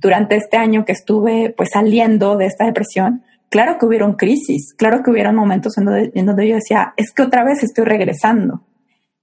[0.00, 5.02] durante este año que estuve pues saliendo de esta depresión, claro que hubieron crisis, claro
[5.02, 8.66] que hubieron momentos en donde, en yo decía, es que otra vez estoy regresando,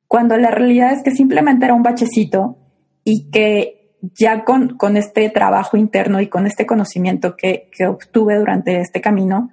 [0.07, 2.57] cuando la realidad es que simplemente era un bachecito
[3.03, 8.37] y que ya con, con este trabajo interno y con este conocimiento que, que obtuve
[8.37, 9.49] durante este camino,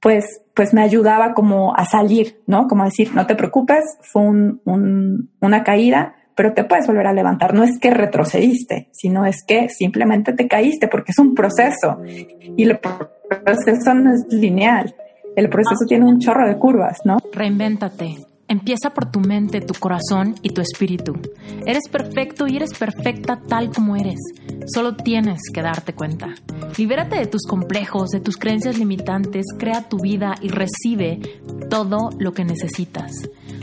[0.00, 2.66] pues, pues me ayudaba como a salir, ¿no?
[2.66, 7.54] Como decir, no te preocupes, fue un, una caída, pero te puedes volver a levantar.
[7.54, 12.64] No es que retrocediste, sino es que simplemente te caíste porque es un proceso y
[12.64, 14.92] el proceso no es lineal.
[15.36, 17.18] El proceso tiene un chorro de curvas, ¿no?
[17.32, 18.16] Reinvéntate.
[18.48, 21.16] Empieza por tu mente, tu corazón y tu espíritu.
[21.64, 24.18] Eres perfecto y eres perfecta tal como eres.
[24.66, 26.34] Solo tienes que darte cuenta.
[26.76, 31.20] Libérate de tus complejos, de tus creencias limitantes, crea tu vida y recibe
[31.70, 33.12] todo lo que necesitas.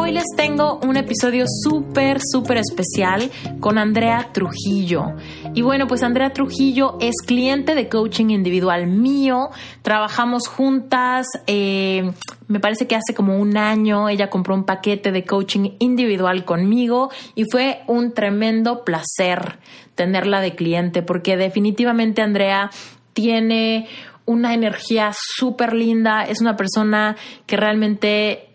[0.00, 5.16] Hoy les tengo un episodio súper, súper especial con Andrea Trujillo.
[5.54, 9.48] Y bueno, pues Andrea Trujillo es cliente de coaching individual mío.
[9.82, 11.26] Trabajamos juntas.
[11.48, 12.12] Eh,
[12.46, 17.10] me parece que hace como un año ella compró un paquete de coaching individual conmigo
[17.34, 19.58] y fue un tremendo placer
[19.96, 22.70] tenerla de cliente porque definitivamente Andrea
[23.14, 23.88] tiene
[24.26, 28.47] una energía súper linda, es una persona que realmente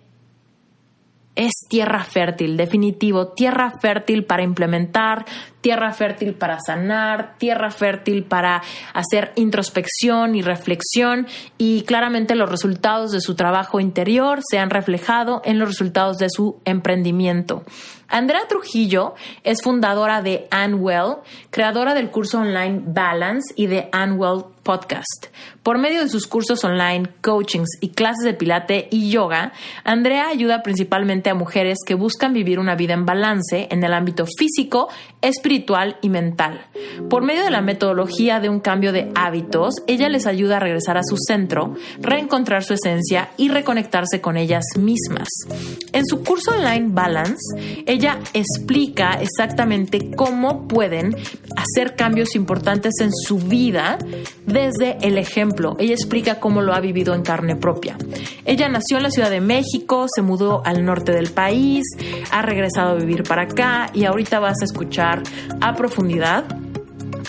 [1.35, 5.25] es tierra fértil, definitivo, tierra fértil para implementar,
[5.63, 8.61] tierra fértil para sanar, tierra fértil para
[8.93, 11.25] hacer introspección y reflexión
[11.57, 16.29] y claramente los resultados de su trabajo interior se han reflejado en los resultados de
[16.29, 17.63] su emprendimiento.
[18.09, 21.15] Andrea Trujillo es fundadora de Anwell,
[21.49, 25.27] creadora del curso online Balance y de Anwell Podcast.
[25.63, 29.53] Por medio de sus cursos online, coachings y clases de pilate y yoga,
[29.83, 34.25] Andrea ayuda principalmente a mujeres que buscan vivir una vida en balance en el ámbito
[34.37, 34.89] físico,
[35.21, 35.52] espiritual
[36.01, 36.65] y mental.
[37.09, 40.97] Por medio de la metodología de un cambio de hábitos, ella les ayuda a regresar
[40.97, 45.27] a su centro, reencontrar su esencia y reconectarse con ellas mismas.
[45.91, 51.15] En su curso online Balance, ella explica exactamente cómo pueden
[51.55, 53.97] hacer cambios importantes en su vida
[54.45, 55.75] desde el ejemplo.
[55.79, 57.97] Ella explica cómo lo ha vivido en carne propia.
[58.45, 61.83] Ella nació en la Ciudad de México, se mudó al norte del país,
[62.31, 65.23] ha regresado a vivir para acá y ahorita vas a escuchar
[65.61, 66.45] a profundidad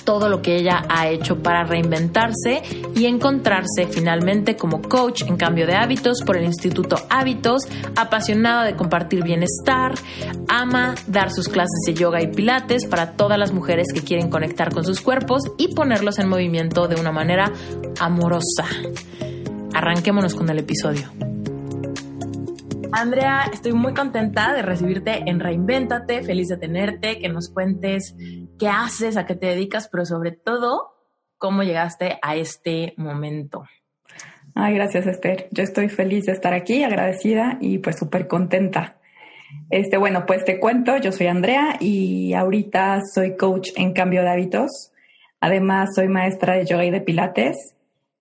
[0.04, 2.62] todo lo que ella ha hecho para reinventarse
[2.94, 7.66] y encontrarse finalmente como coach en cambio de hábitos por el Instituto Hábitos,
[7.97, 9.94] apasionada de compartir bienestar,
[10.48, 14.72] ama dar sus clases de yoga y pilates para todas las mujeres que quieren conectar
[14.72, 17.50] con sus cuerpos y ponerlos en movimiento de una manera
[17.98, 18.66] amorosa.
[19.72, 21.10] Arranquémonos con el episodio.
[22.97, 28.15] Andrea, estoy muy contenta de recibirte en Reinvéntate, feliz de tenerte, que nos cuentes
[28.56, 30.94] qué haces, a qué te dedicas, pero sobre todo,
[31.37, 33.65] cómo llegaste a este momento.
[34.55, 35.49] Ay, gracias Esther.
[35.50, 38.99] Yo estoy feliz de estar aquí, agradecida y pues súper contenta.
[39.71, 44.31] Este, bueno, pues te cuento, yo soy Andrea y ahorita soy coach en cambio de
[44.31, 44.93] hábitos.
[45.41, 47.74] Además, soy maestra de yoga y de pilates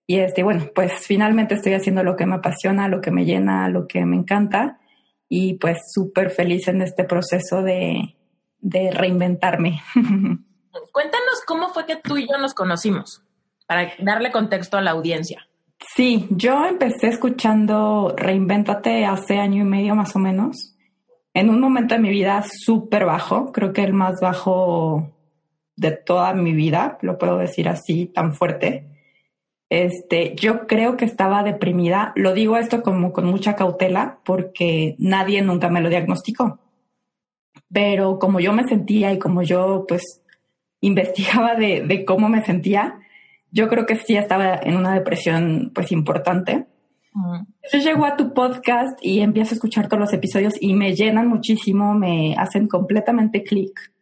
[0.06, 3.68] y este, bueno, pues finalmente estoy haciendo lo que me apasiona, lo que me llena,
[3.68, 4.78] lo que me encanta
[5.28, 8.16] y pues súper feliz en este proceso de,
[8.58, 9.80] de reinventarme.
[10.92, 13.22] Cuéntanos cómo fue que tú y yo nos conocimos,
[13.66, 15.48] para darle contexto a la audiencia.
[15.94, 20.74] Sí, yo empecé escuchando Reinvéntate hace año y medio más o menos,
[21.34, 25.12] en un momento de mi vida súper bajo, creo que el más bajo
[25.74, 28.93] de toda mi vida, lo puedo decir así, tan fuerte.
[29.70, 32.12] Este, yo creo que estaba deprimida.
[32.16, 36.60] Lo digo esto como con mucha cautela porque nadie nunca me lo diagnosticó.
[37.72, 40.22] Pero como yo me sentía y como yo pues
[40.80, 43.00] investigaba de, cómo me sentía,
[43.50, 46.66] yo creo que sí estaba en una depresión pues importante.
[47.72, 51.28] Yo llego a tu podcast y empiezo a escuchar todos los episodios y me llenan
[51.28, 53.92] muchísimo, me hacen completamente clic.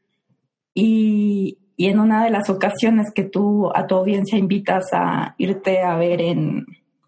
[0.74, 5.80] Y, y en una de las ocasiones que tú a tu audiencia invitas a irte
[5.80, 6.64] a ver en,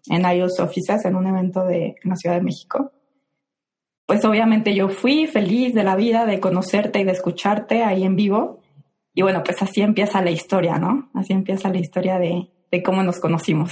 [0.09, 2.91] en iOS Offices, en un evento de, en la Ciudad de México,
[4.05, 8.17] pues obviamente yo fui feliz de la vida de conocerte y de escucharte ahí en
[8.17, 8.59] vivo.
[9.13, 11.09] Y bueno, pues así empieza la historia, ¿no?
[11.13, 13.71] Así empieza la historia de, de cómo nos conocimos.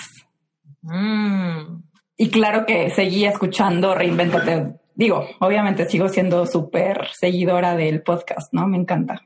[0.84, 1.84] Mm.
[2.16, 4.80] Y claro que seguí escuchando Reinventate.
[4.96, 8.68] Digo, obviamente sigo siendo súper seguidora del podcast, ¿no?
[8.68, 9.22] Me encanta.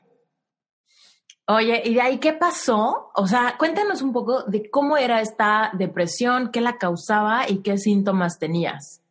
[1.50, 3.10] Oye, ¿y de ahí qué pasó?
[3.16, 7.78] O sea, cuéntanos un poco de cómo era esta depresión, qué la causaba y qué
[7.78, 9.02] síntomas tenías.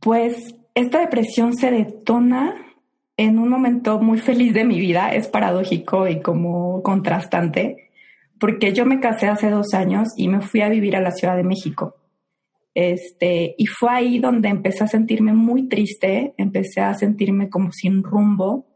[0.00, 2.56] Pues esta depresión se detona
[3.16, 7.90] en un momento muy feliz de mi vida, es paradójico y como contrastante,
[8.40, 11.36] porque yo me casé hace dos años y me fui a vivir a la Ciudad
[11.36, 11.94] de México.
[12.74, 18.02] Este, y fue ahí donde empecé a sentirme muy triste, empecé a sentirme como sin
[18.02, 18.66] rumbo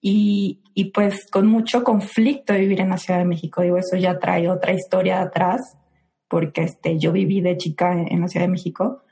[0.00, 0.60] y,
[0.94, 3.62] pues con mucho conflicto vivir en la Ciudad de México.
[3.62, 5.76] Digo, eso ya trae otra historia atrás,
[6.28, 9.02] porque este, yo viví de chica en la Ciudad de México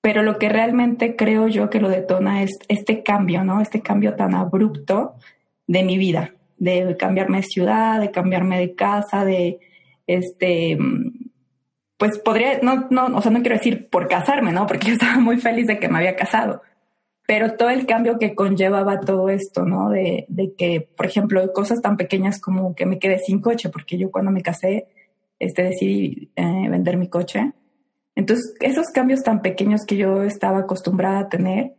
[0.00, 3.60] pero lo que realmente creo yo que lo detona es este cambio, ¿no?
[3.60, 5.14] Este cambio tan abrupto
[5.66, 9.60] de mi vida, de cambiarme de ciudad, de cambiarme de casa, de
[10.06, 10.78] este,
[11.98, 14.66] pues podría, no, no, o sea, no quiero decir por casarme, ¿no?
[14.66, 16.62] Porque yo estaba muy feliz de que me había casado,
[17.30, 19.88] pero todo el cambio que conllevaba todo esto, ¿no?
[19.88, 20.26] De,
[20.58, 24.32] que, por ejemplo, cosas tan pequeñas como que me quedé sin coche, porque yo cuando
[24.32, 24.88] me casé,
[25.38, 27.52] este, decidí eh, vender mi coche
[28.16, 31.76] entonces, esos cambios tan pequeños que yo estaba acostumbrada a tener,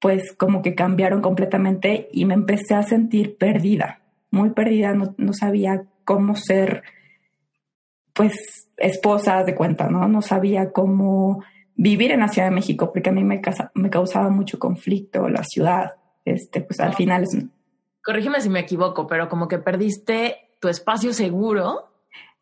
[0.00, 4.00] pues como que cambiaron completamente y me empecé a sentir perdida,
[4.30, 6.82] muy perdida, no, sabía cómo ser,
[8.12, 8.34] pues,
[8.76, 10.08] esposa de cuenta, ¿no?
[10.08, 11.44] No sabía cómo
[11.80, 13.40] vivir en la Ciudad de México, porque a mí me,
[13.74, 15.96] me causaba mucho conflicto la ciudad,
[16.26, 17.38] este, pues al final es...
[18.04, 21.90] Corrígeme si me equivoco, pero como que perdiste tu espacio seguro.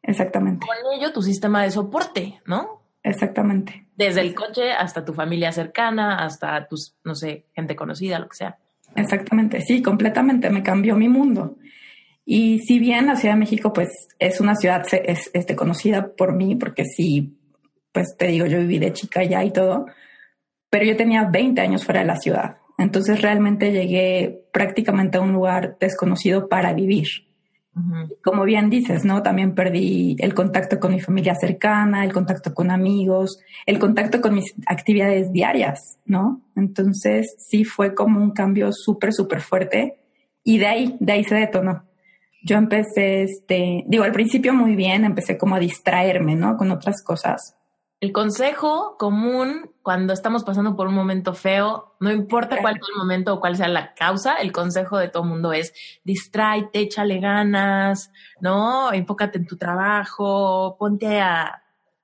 [0.03, 0.67] Exactamente.
[0.67, 2.83] Con ello tu sistema de soporte, ¿no?
[3.05, 3.87] Exactamente.
[3.97, 8.39] Desde el coche hasta tu familia cercana, hasta tus, no sé, gente conocida, lo que
[8.39, 8.59] sea.
[8.97, 11.57] Exactamente, sí, completamente, me cambió mi mundo.
[12.25, 16.35] Y si bien la Ciudad de México, pues, es una ciudad es, este, conocida por
[16.35, 17.38] mí, porque sí,
[17.93, 19.87] pues te digo, yo viví de chica ya y todo,
[20.71, 22.59] pero yo tenía 20 años fuera de la ciudad.
[22.79, 27.09] Entonces realmente llegué prácticamente a un lugar desconocido para vivir.
[28.25, 29.23] Como bien dices, ¿no?
[29.23, 34.35] También perdí el contacto con mi familia cercana, el contacto con amigos, el contacto con
[34.35, 36.43] mis actividades diarias, ¿no?
[36.57, 40.01] Entonces sí fue como un cambio súper, súper fuerte
[40.43, 41.85] y de ahí, de ahí se detonó.
[42.43, 46.57] Yo empecé, este, digo, al principio muy bien, empecé como a distraerme, ¿no?
[46.57, 47.58] Con otras cosas
[48.01, 52.99] el consejo común cuando estamos pasando por un momento feo, no importa cuál sea el
[52.99, 55.75] momento o cuál sea la causa, el consejo de todo el mundo es
[56.05, 58.93] distráete, échale ganas, ¿no?
[58.93, 61.63] Enfócate en tu trabajo, ponte a,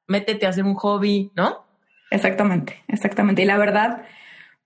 [0.09, 1.65] métete a hacer un hobby, ¿no?
[2.11, 3.43] Exactamente, exactamente.
[3.43, 4.03] Y la verdad,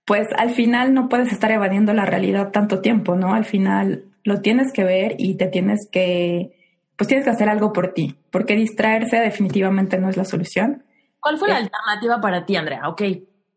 [0.05, 3.35] pues al final no puedes estar evadiendo la realidad tanto tiempo, ¿no?
[3.35, 6.55] Al final lo tienes que ver y te tienes que,
[6.95, 10.85] pues tienes que hacer algo por ti, porque distraerse definitivamente no es la solución
[11.19, 12.87] ¿Cuál fue la alternativa para ti, Andrea?
[12.87, 13.01] Ok,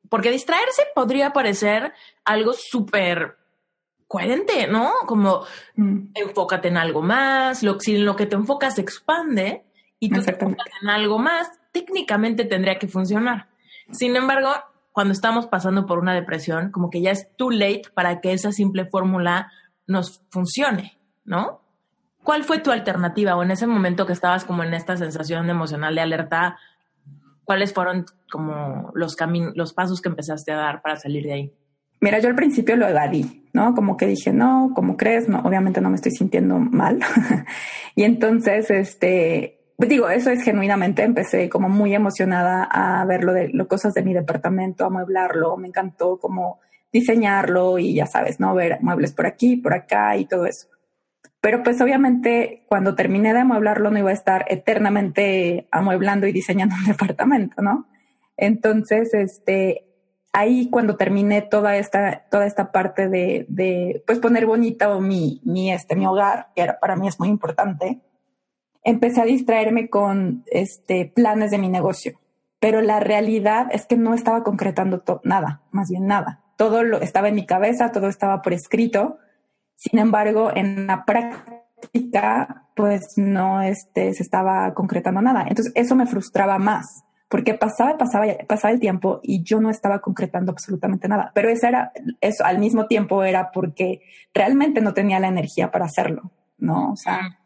[0.09, 1.93] porque distraerse podría parecer
[2.25, 3.39] algo súper
[4.07, 4.93] coherente, ¿no?
[5.07, 5.45] Como
[5.77, 6.09] mm.
[6.15, 9.65] enfócate en algo más, lo, si en lo que te enfocas se expande
[9.99, 13.49] y tú te enfocas en algo más, técnicamente tendría que funcionar.
[13.91, 14.51] Sin embargo,
[14.93, 18.53] cuando estamos pasando por una depresión, como que ya es too late para que esa
[18.53, 19.51] simple fórmula
[19.87, 21.63] nos funcione, ¿no?
[22.23, 25.95] ¿Cuál fue tu alternativa o en ese momento que estabas como en esta sensación emocional
[25.95, 26.59] de alerta,
[27.45, 29.17] ¿Cuáles fueron como los
[29.55, 31.53] los pasos que empezaste a dar para salir de ahí?
[32.01, 33.75] Mira, yo al principio lo evadí, ¿no?
[33.75, 35.29] Como que dije, no, ¿cómo crees?
[35.29, 36.99] No, obviamente no me estoy sintiendo mal.
[37.95, 43.51] y entonces, este, digo, eso es genuinamente, empecé como muy emocionada a ver lo de
[43.51, 46.61] lo, cosas de mi departamento, a mueblarlo, me encantó como
[46.93, 48.55] diseñarlo y ya sabes, ¿no?
[48.55, 50.67] Ver muebles por aquí, por acá y todo eso.
[51.43, 56.77] Pero pues obviamente cuando terminé de amueblarlo no iba a estar eternamente amueblando y diseñando
[56.77, 57.89] un departamento, ¿no?
[58.37, 59.93] Entonces, este,
[60.33, 65.73] ahí cuando terminé toda esta, toda esta parte de, de pues poner bonito mi, mi,
[65.73, 68.01] este, mi hogar, que era, para mí es muy importante,
[68.85, 72.21] empecé a distraerme con este, planes de mi negocio.
[72.61, 76.45] Pero la realidad es que no estaba concretando nada, más bien nada.
[76.57, 79.19] Todo lo estaba en mi cabeza, todo estaba por escrito,
[79.77, 85.45] sin embargo, en la práctica, pues no este, se estaba concretando nada.
[85.49, 90.01] Entonces, eso me frustraba más, porque pasaba, pasaba, pasaba el tiempo y yo no estaba
[90.01, 91.33] concretando absolutamente nada.
[91.35, 94.03] Pero eso era, eso al mismo tiempo era porque
[94.35, 96.93] realmente no tenía la energía para hacerlo, ¿no?
[96.93, 97.39] O sea.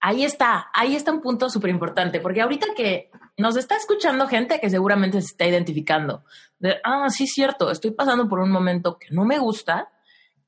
[0.00, 4.60] Ahí está, ahí está un punto súper importante, porque ahorita que nos está escuchando gente
[4.60, 6.24] que seguramente se está identificando,
[6.58, 9.88] de, ah, sí, cierto, estoy pasando por un momento que no me gusta,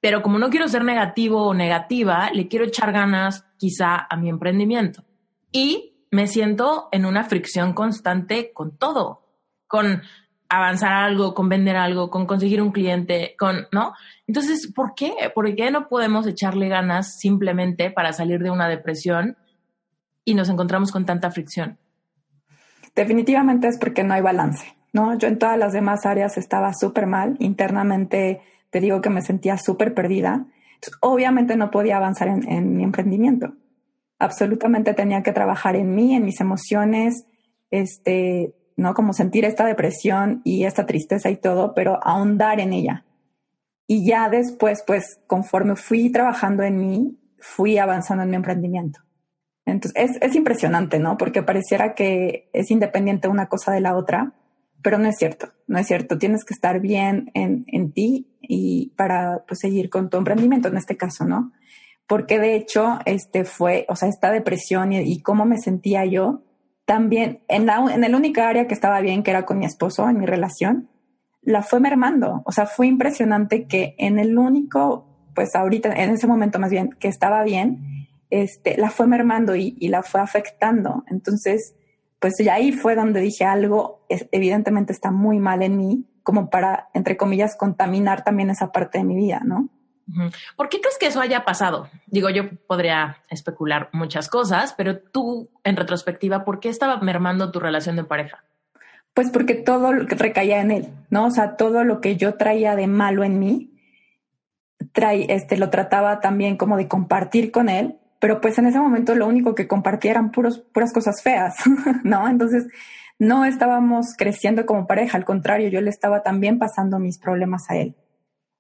[0.01, 4.29] pero como no quiero ser negativo o negativa, le quiero echar ganas quizá a mi
[4.29, 5.05] emprendimiento.
[5.51, 9.27] Y me siento en una fricción constante con todo,
[9.67, 10.03] con
[10.49, 13.93] avanzar algo, con vender algo, con conseguir un cliente, con, ¿no?
[14.27, 15.13] Entonces, ¿por qué?
[15.35, 19.37] ¿Por qué no podemos echarle ganas simplemente para salir de una depresión
[20.25, 21.79] y nos encontramos con tanta fricción?
[22.95, 25.17] Definitivamente es porque no hay balance, ¿no?
[25.19, 28.41] Yo en todas las demás áreas estaba súper mal, internamente
[28.71, 30.47] te digo que me sentía súper perdida.
[31.01, 33.55] obviamente no podía avanzar en, en mi emprendimiento.
[34.19, 37.27] Absolutamente tenía que trabajar en mí, en mis emociones,
[37.71, 38.95] este, ¿no?
[38.95, 43.05] Como sentir esta depresión y esta tristeza y todo, pero ahondar en ella.
[43.87, 49.01] Y ya después, pues, conforme fui trabajando en mí, fui avanzando en mi emprendimiento.
[49.67, 51.17] Entonces, es, es impresionante, ¿no?
[51.17, 54.35] Porque pareciera que es independiente una cosa de la otra,
[54.83, 56.19] pero no es cierto, no es cierto.
[56.19, 60.79] Tienes que estar bien en, en ti y para pues, seguir con tu emprendimiento en
[60.79, 61.53] este caso, ¿no?
[62.09, 66.43] Porque de hecho, este fue, o sea, esta depresión y, y cómo me sentía yo,
[66.87, 70.09] también en, la, en el única área que estaba bien, que era con mi esposo,
[70.09, 70.89] en mi relación,
[71.43, 72.43] la fue mermando.
[72.47, 76.97] O sea, fue impresionante que en el único, pues ahorita, en ese momento más bien,
[76.99, 81.05] que estaba bien, este, la fue mermando y, y la fue afectando.
[81.09, 81.75] Entonces,
[82.21, 86.91] pues ya ahí fue donde dije algo, evidentemente está muy mal en mí, como para,
[86.93, 89.71] entre comillas, contaminar también esa parte de mi vida, ¿no?
[90.59, 91.89] ¿Por qué crees que eso haya pasado?
[92.07, 97.61] Digo, yo podría especular muchas cosas, pero tú, en retrospectiva, ¿por qué estaba mermando tu
[97.61, 98.45] relación de pareja?
[99.15, 101.25] Pues porque todo recaía en él, ¿no?
[101.25, 103.73] O sea, todo lo que yo traía de malo en mí,
[104.93, 109.15] trae, este, lo trataba también como de compartir con él, pero pues en ese momento
[109.15, 111.57] lo único que compartía eran puros, puras cosas feas,
[112.05, 112.29] ¿no?
[112.29, 112.67] Entonces,
[113.19, 117.77] no estábamos creciendo como pareja, al contrario, yo le estaba también pasando mis problemas a
[117.77, 117.97] él.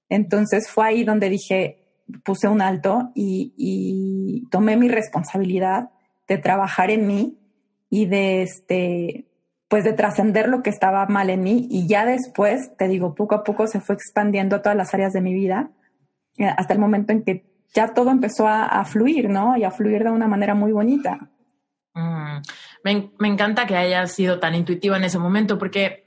[0.08, 1.88] Entonces fue ahí donde dije,
[2.24, 5.90] puse un alto y, tomé mi responsabilidad
[6.26, 7.38] de trabajar en mí
[7.90, 9.26] y de este,
[9.68, 13.34] pues de trascender lo que estaba mal en mí y ya después, te digo, poco
[13.34, 15.70] a poco se fue expandiendo a todas las áreas de mi vida
[16.38, 19.56] eh, hasta el momento en que ya todo empezó a, fluir, ¿no?
[19.56, 21.30] Y a fluir de una manera muy bonita.
[21.94, 22.38] Mm,
[22.84, 26.06] me, me, encanta que hayas sido tan intuitiva en ese momento porque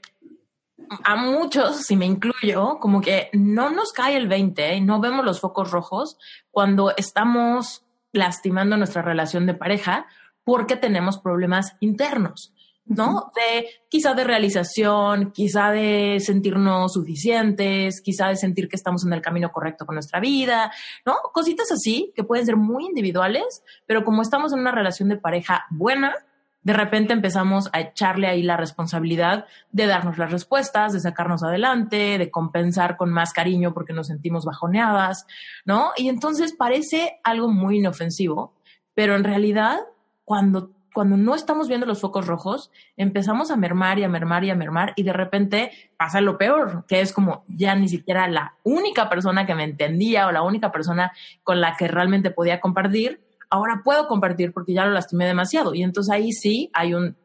[1.04, 5.24] a muchos, si me incluyo, como que no nos cae el 20 y no vemos
[5.24, 6.18] los focos rojos
[6.50, 10.06] cuando estamos lastimando nuestra relación de pareja
[10.44, 12.52] porque tenemos problemas internos,
[12.84, 13.32] ¿no?
[13.34, 19.22] De quizá de realización, quizá de sentirnos suficientes, quizá de sentir que estamos en el
[19.22, 20.72] camino correcto con nuestra vida,
[21.06, 21.14] ¿no?
[21.32, 25.64] Cositas así que pueden ser muy individuales, pero como estamos en una relación de pareja
[25.70, 26.14] buena,
[26.62, 32.18] de repente empezamos a echarle ahí la responsabilidad de darnos las respuestas, de sacarnos adelante,
[32.18, 35.26] de compensar con más cariño porque nos sentimos bajoneadas,
[35.64, 35.90] ¿no?
[35.96, 38.54] Y entonces parece algo muy inofensivo,
[38.94, 39.80] pero en realidad
[40.24, 44.50] cuando cuando no estamos viendo los focos rojos, empezamos a mermar y a mermar y
[44.50, 48.56] a mermar y de repente pasa lo peor, que es como ya ni siquiera la
[48.62, 53.20] única persona que me entendía o la única persona con la que realmente podía compartir
[53.52, 55.74] ahora puedo compartir porque ya lo lastimé demasiado.
[55.74, 57.18] Y entonces ahí sí hay un,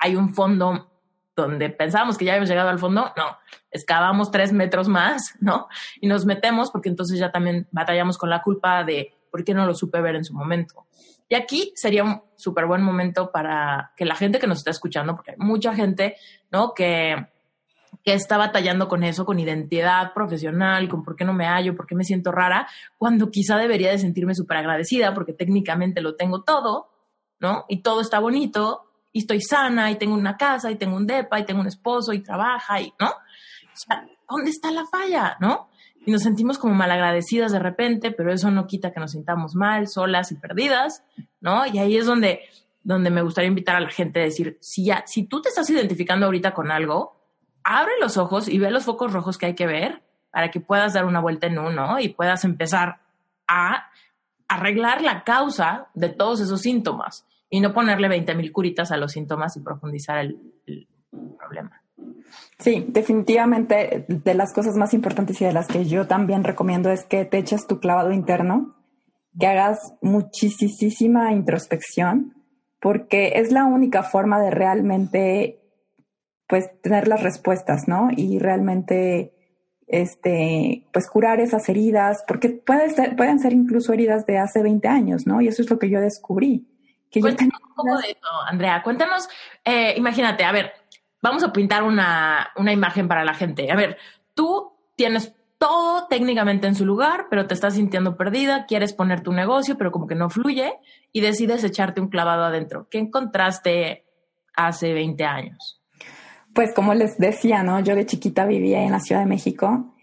[0.00, 0.90] hay un fondo
[1.36, 3.36] donde pensábamos que ya habíamos llegado al fondo, no,
[3.70, 5.68] excavamos tres metros más, ¿no?
[6.00, 9.66] Y nos metemos porque entonces ya también batallamos con la culpa de por qué no
[9.66, 10.86] lo supe ver en su momento.
[11.28, 15.14] Y aquí sería un súper buen momento para que la gente que nos está escuchando,
[15.14, 16.16] porque hay mucha gente,
[16.50, 16.72] ¿no?
[16.72, 17.16] Que,
[18.04, 21.86] que está batallando con eso, con identidad profesional, con por qué no me hallo, por
[21.86, 26.42] qué me siento rara, cuando quizá debería de sentirme súper agradecida porque técnicamente lo tengo
[26.42, 26.90] todo,
[27.40, 27.64] ¿no?
[27.68, 31.40] Y todo está bonito, y estoy sana, y tengo una casa, y tengo un depa,
[31.40, 33.08] y tengo un esposo, y trabaja, y, ¿no?
[33.08, 35.68] O sea, ¿dónde está la falla, no?
[36.04, 39.88] Y nos sentimos como malagradecidas de repente, pero eso no quita que nos sintamos mal,
[39.88, 41.04] solas y perdidas,
[41.40, 41.66] ¿no?
[41.66, 42.40] Y ahí es donde,
[42.82, 45.68] donde me gustaría invitar a la gente a decir, si ya, si tú te estás
[45.70, 47.17] identificando ahorita con algo,
[47.68, 50.94] abre los ojos y ve los focos rojos que hay que ver para que puedas
[50.94, 53.00] dar una vuelta en uno y puedas empezar
[53.46, 53.90] a
[54.48, 59.12] arreglar la causa de todos esos síntomas y no ponerle 20 mil curitas a los
[59.12, 60.38] síntomas y profundizar el,
[61.38, 61.82] problema.
[62.58, 67.04] Sí, definitivamente de las cosas más importantes y de las que yo también recomiendo es
[67.04, 68.76] que te eches tu clavado interno,
[69.38, 72.34] que hagas muchísima introspección,
[72.80, 75.57] porque es la única forma de realmente
[76.48, 78.08] pues tener las respuestas, ¿no?
[78.16, 79.34] Y realmente,
[79.86, 84.88] este, pues curar esas heridas, porque puede ser, pueden ser incluso heridas de hace 20
[84.88, 85.40] años, ¿no?
[85.40, 86.66] Y eso es lo que yo descubrí.
[87.10, 88.82] Que Cuéntanos un poco de eso, Andrea.
[88.82, 89.28] Cuéntanos,
[89.64, 90.72] eh, imagínate, a ver,
[91.22, 93.70] vamos a pintar una, una imagen para la gente.
[93.70, 93.98] A ver,
[94.34, 99.32] tú tienes todo técnicamente en su lugar, pero te estás sintiendo perdida, quieres poner tu
[99.32, 100.72] negocio, pero como que no fluye
[101.12, 102.88] y decides echarte un clavado adentro.
[102.90, 104.04] ¿Qué encontraste
[104.54, 105.77] hace 20 años?
[106.58, 107.78] Pues como les decía, ¿no?
[107.78, 109.94] Yo de chiquita vivía en la Ciudad de México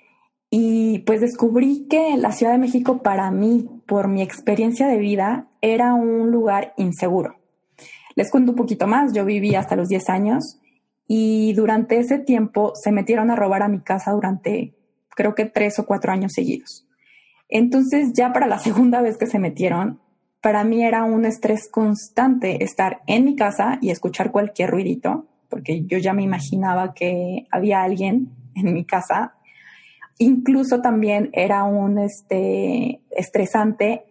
[0.49, 5.49] y pues descubrí que la Ciudad de México para mí, por mi experiencia de vida,
[5.59, 7.35] era un lugar inseguro.
[8.15, 10.61] Les cuento un poquito más, yo viví hasta los 10 años
[11.09, 14.75] y durante ese tiempo se metieron a robar a mi casa durante
[15.09, 16.87] creo que tres o cuatro años seguidos.
[17.49, 19.99] Entonces ya para la segunda vez que se metieron,
[20.39, 25.85] para mí era un estrés constante estar en mi casa y escuchar cualquier ruidito, porque
[25.85, 29.35] yo ya me imaginaba que había alguien en mi casa.
[30.17, 34.03] Incluso también era un este, estresante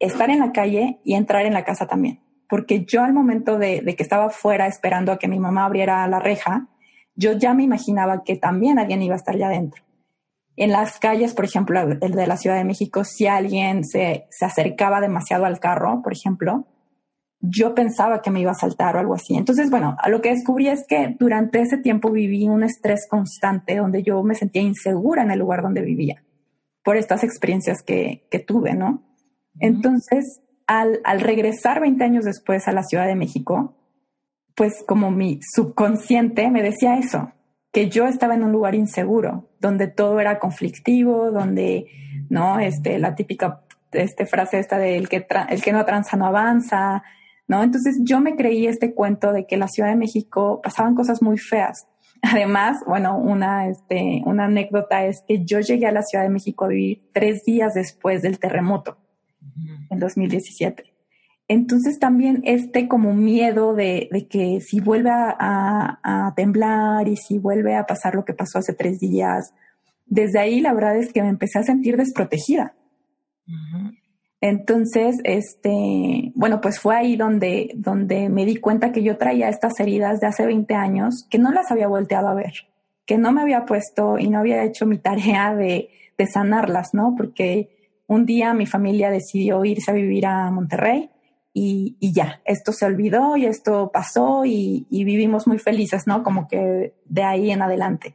[0.00, 2.18] estar en la calle y entrar en la casa también,
[2.48, 6.18] porque yo al momento de, que estaba fuera esperando a que mi mamá abriera la
[6.18, 6.66] reja,
[7.14, 9.84] yo ya me imaginaba que también alguien iba a estar ya adentro.
[10.56, 14.44] En las calles, por ejemplo, el de la Ciudad de México, si alguien se, se
[14.44, 16.66] acercaba demasiado al carro, por ejemplo,
[17.40, 19.34] yo pensaba que me iba a saltar o algo así.
[19.34, 24.02] Entonces, bueno, lo que descubrí es que durante ese tiempo viví un estrés constante donde
[24.02, 26.22] yo me sentía insegura en el lugar donde vivía
[26.82, 29.02] por estas experiencias que, que tuve, ¿no?
[29.58, 33.76] Entonces, al, al, regresar 20 años después a la Ciudad de México,
[34.54, 37.32] pues como mi subconsciente me decía eso,
[37.72, 41.86] que yo estaba en un lugar inseguro, donde todo era conflictivo, donde,
[42.28, 42.58] ¿no?
[42.58, 47.02] Este, la típica este, frase esta de el que, el que no tranza no avanza,
[47.50, 47.64] ¿no?
[47.64, 51.36] Entonces yo me creí este cuento de que la Ciudad de México pasaban cosas muy
[51.36, 51.88] feas.
[52.22, 56.64] Además, bueno, una, este, una anécdota es que yo llegué a la Ciudad de México
[56.64, 58.98] a vivir tres días después del terremoto,
[59.90, 60.84] en 2017.
[61.48, 67.84] Entonces también este como miedo de, que si vuelve a, temblar y si vuelve a
[67.84, 69.52] pasar lo que pasó hace tres días,
[70.06, 72.76] desde ahí la verdad es que me empecé a sentir desprotegida.
[74.40, 79.78] Entonces, este, bueno, pues fue ahí donde, donde me di cuenta que yo traía estas
[79.80, 82.52] heridas de hace 20 años que no las había volteado a ver,
[83.04, 87.14] que no me había puesto y no había hecho mi tarea de, de sanarlas, ¿no?
[87.16, 91.10] Porque un día mi familia decidió irse a vivir a Monterrey
[91.52, 96.22] y, ya, esto se olvidó y esto pasó y, vivimos muy felices, ¿no?
[96.22, 98.14] Como que de ahí en adelante.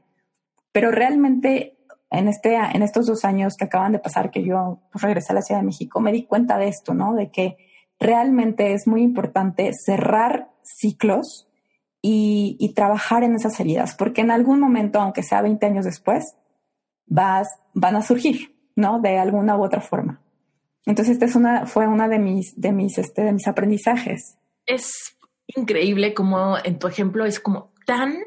[0.72, 1.75] Pero realmente
[2.18, 5.36] en, este, en estos dos años que acaban de pasar que yo pues, regresé a
[5.36, 7.14] la Ciudad de México, me di cuenta de esto, ¿no?
[7.14, 7.58] De que
[8.00, 11.48] realmente es muy importante cerrar ciclos
[12.02, 16.36] y, trabajar en esas heridas, porque en algún momento, aunque sea 20 años después,
[17.08, 19.00] vas, van a surgir, ¿no?
[19.00, 20.22] De alguna u otra forma.
[20.86, 24.38] Entonces, esta es una, fue una de mis, de mis, este, de mis aprendizajes.
[24.68, 28.18] Es increíble como en tu ejemplo es como tan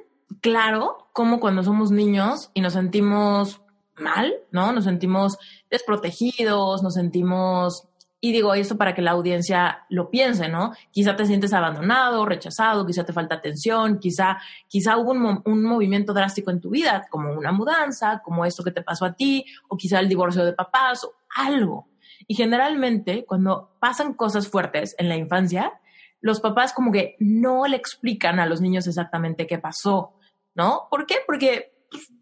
[0.40, 3.62] claro como cuando somos niños y nos sentimos
[4.01, 4.73] mal, ¿no?
[4.73, 5.39] Nos sentimos
[5.71, 7.89] desprotegidos, nos sentimos
[8.21, 10.73] y digo esto para que la audiencia lo piense, ¿no?
[10.91, 16.13] Quizá te sientes abandonado, rechazado, quizá te falta atención, quizá, quizá hubo un, un, movimiento
[16.13, 19.77] drástico en tu vida, como una mudanza, como esto que te pasó a ti, o
[19.77, 21.89] quizá el divorcio de papás, o algo.
[22.27, 25.81] Y generalmente cuando pasan cosas fuertes en la infancia,
[26.21, 30.15] los papás como que no le explican a los niños exactamente qué pasó,
[30.55, 30.89] ¿no?
[30.91, 31.19] ¿Por qué?
[31.25, 31.78] Porque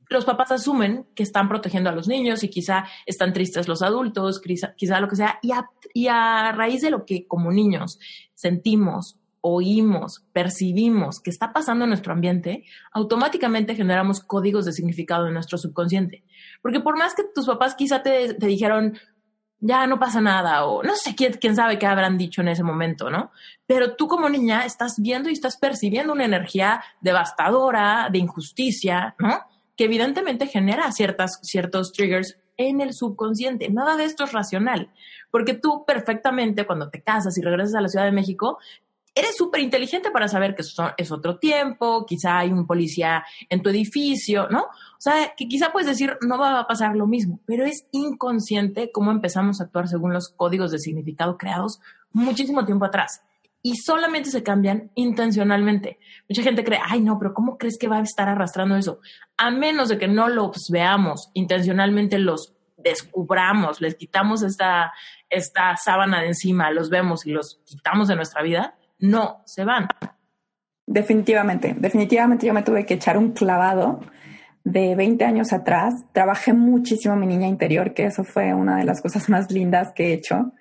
[0.09, 4.41] los papás asumen que están protegiendo a los niños y quizá están tristes los adultos,
[4.41, 7.99] quizá, lo que sea, y a, y a raíz de lo que como niños
[8.35, 15.35] sentimos, oímos, percibimos que está pasando en nuestro ambiente, automáticamente generamos códigos de significado en
[15.35, 16.25] nuestro subconsciente.
[16.63, 18.99] Porque por más que tus papás quizá te, te dijeron,
[19.61, 22.63] ya no pasa nada o no sé quién, quién sabe qué habrán dicho en ese
[22.63, 23.31] momento, ¿no?
[23.67, 29.45] Pero tú como niña estás viendo y estás percibiendo una energía devastadora, de injusticia, ¿no?
[29.77, 33.69] Que evidentemente genera ciertas, ciertos triggers en el subconsciente.
[33.69, 34.91] Nada de esto es racional,
[35.31, 38.59] porque tú perfectamente cuando te casas y regresas a la Ciudad de México,
[39.17, 43.71] eres súper inteligente para saber que es otro tiempo, quizá hay un policía en tu
[43.71, 44.65] edificio, ¿no?
[44.65, 48.93] O sea, que quizá puedes decir, no va a pasar lo mismo, pero es inconsciente
[48.93, 51.81] cómo empezamos a actuar según los códigos de significado creados
[52.13, 53.23] muchísimo tiempo atrás.
[53.67, 55.99] Y solamente se cambian intencionalmente.
[56.29, 59.01] Mucha gente cree, ay, no, pero ¿cómo crees que va a estar arrastrando eso?
[59.37, 64.93] A menos de que no los veamos intencionalmente, los descubramos, les quitamos esta,
[65.29, 69.89] esta sábana de encima, los vemos y los quitamos de nuestra vida, no se van.
[70.87, 73.99] Definitivamente, definitivamente yo me tuve que echar un clavado
[74.63, 75.93] de 20 años atrás.
[76.13, 80.11] Trabajé muchísimo mi niña interior, que eso fue una de las cosas más lindas que
[80.11, 80.53] he hecho.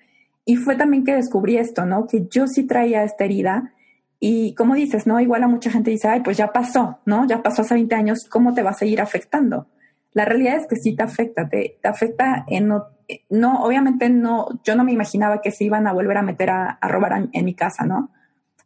[0.46, 2.06] Y fue también que descubrí esto, ¿no?
[2.06, 3.74] Que yo sí traía esta herida.
[4.18, 5.20] Y como dices, ¿no?
[5.20, 7.26] Igual a mucha gente dice, ay, pues ya pasó, ¿no?
[7.26, 9.66] Ya pasó hace 20 años, ¿cómo te va a seguir afectando?
[10.16, 12.86] la realidad es que sí te afecta, te, afecta en no,
[13.28, 16.78] no, obviamente no, yo no me imaginaba que se iban a volver a meter a,
[16.80, 18.08] robar en mi casa, ¿no?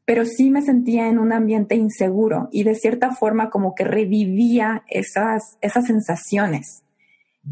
[0.04, 4.84] Pero sí me sentía en un ambiente inseguro y de cierta forma como que revivía
[4.86, 6.84] esas, esas sensaciones.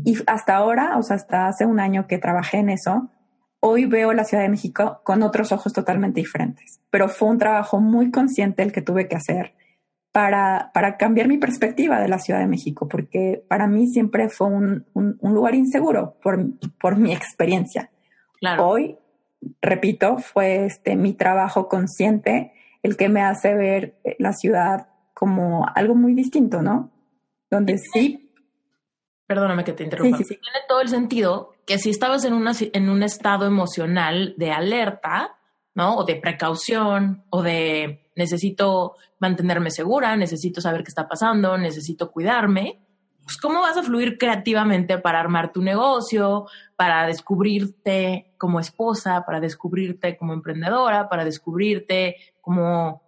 [0.05, 3.11] Y hasta ahora, o sea, hasta hace un año que trabajé en eso,
[3.61, 6.81] hoy veo la Ciudad de México con otros ojos totalmente diferentes.
[6.91, 9.55] Pero fue un trabajo muy consciente el que tuve que hacer
[10.13, 14.49] para, para cambiar mi perspectiva de la Ciudad de México, porque para mí siempre fue
[14.49, 16.39] un, un, lugar inseguro por,
[16.81, 17.91] por mi experiencia.
[18.59, 18.97] Hoy,
[19.61, 25.95] repito, fue este, mi trabajo consciente el que me hace ver la ciudad como algo
[25.95, 26.91] muy distinto, ¿no?
[27.51, 28.33] Donde sí.
[29.27, 30.17] Perdóname que te interrumpa.
[30.19, 35.37] Tiene todo el sentido que si estabas en, una, en un estado emocional de alerta,
[35.75, 35.97] ¿no?
[35.97, 42.81] O de precaución, o de necesito mantenerme segura, necesito saber qué está pasando, necesito cuidarme,
[43.23, 49.39] pues ¿cómo vas a fluir creativamente para armar tu negocio, para descubrirte como esposa, para
[49.39, 53.03] descubrirte como emprendedora, para descubrirte como,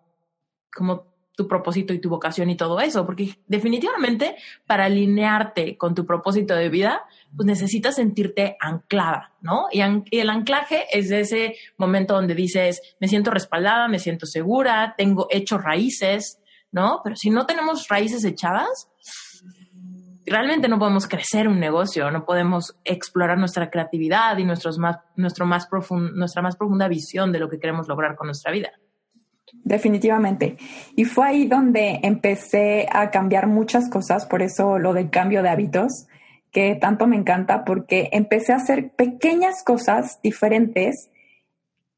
[0.71, 1.10] como
[1.41, 6.55] tu propósito y tu vocación y todo eso, porque definitivamente para alinearte con tu propósito
[6.55, 7.01] de vida,
[7.35, 9.69] pues necesitas sentirte anclada, ¿no?
[9.73, 15.29] Y, el anclaje es ese momento donde dices, me siento respaldada, me siento segura, tengo
[15.31, 17.01] hecho raíces, ¿no?
[17.03, 18.91] Pero si no tenemos raíces echadas,
[20.27, 25.47] realmente no podemos crecer un negocio, no podemos explorar nuestra creatividad y nuestros más, nuestro
[25.47, 25.67] más
[26.13, 28.73] nuestra más profunda visión de lo que queremos lograr con nuestra vida
[29.53, 30.57] definitivamente.
[30.97, 35.49] Y fue ahí donde empecé a cambiar muchas cosas, por eso lo del cambio de
[35.49, 36.07] hábitos,
[36.51, 41.11] que tanto me encanta, porque empecé a hacer pequeñas cosas diferentes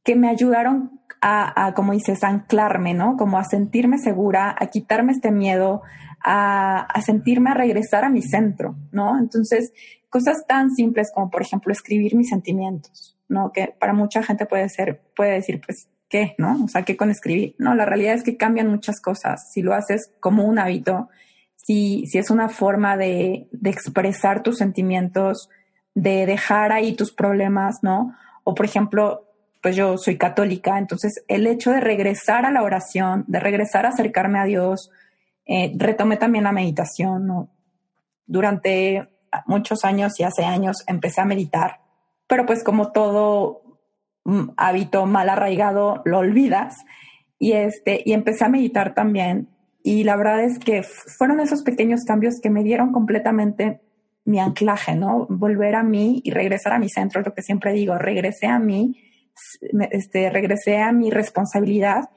[0.05, 3.17] que me ayudaron a, como dices, anclarme, ¿no?
[3.17, 5.83] Como a sentirme segura, a quitarme este miedo,
[6.21, 9.17] a, a sentirme a regresar a mi centro, ¿no?
[9.17, 9.73] Entonces,
[10.11, 13.53] cosas tan simples como, por ejemplo, escribir mis sentimientos, ¿no?
[13.53, 16.35] Que para mucha gente puede ser, puede decir, pues, ¿qué?
[16.37, 16.63] ¿No?
[16.63, 17.57] O sea, ¿qué con escribir?
[17.59, 19.51] No, la realidad es que cambian muchas cosas.
[19.51, 21.09] Si lo haces como un hábito,
[21.57, 25.49] si, si es una forma de, de expresar tus sentimientos,
[25.95, 28.15] de dejar ahí tus problemas, ¿no?
[28.45, 29.27] O por ejemplo,
[29.63, 33.91] pues yo soy católica, entonces el hecho de regresar a la oración, de regresar a
[33.91, 34.91] acercarme a Dios,
[35.47, 37.49] eh, retomé también la meditación, ¿no?
[38.27, 39.09] Durante
[39.47, 41.81] muchos años y hace años empecé a meditar,
[42.27, 43.62] pero pues como todo
[44.57, 46.85] hábito mal arraigado lo olvidas.
[47.39, 49.49] Y, este, y empecé a meditar también.
[49.83, 53.81] Y la verdad es que fueron esos pequeños cambios que me dieron completamente
[54.25, 55.27] mi anclaje, ¿no?
[55.29, 58.59] Volver a mí y regresar a mi centro, es lo que siempre digo, regresé a
[58.59, 58.97] mí,
[59.91, 62.11] este, regresé a mi responsabilidad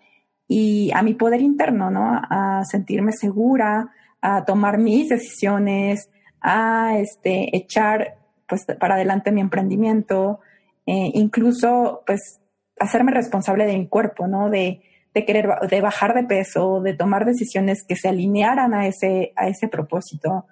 [0.48, 2.22] y a mi poder interno, ¿no?
[2.30, 3.91] A sentirme segura,
[4.22, 6.10] a tomar mis decisiones,
[6.41, 10.39] a este, echar pues, para adelante mi emprendimiento,
[10.86, 12.41] eh, incluso pues
[12.80, 14.50] hacerme responsable de mi cuerpo, ¿no?
[14.50, 14.82] De,
[15.13, 19.67] querer, de bajar de peso, de tomar decisiones que se alinearan a ese, a ese
[19.67, 20.45] propósito.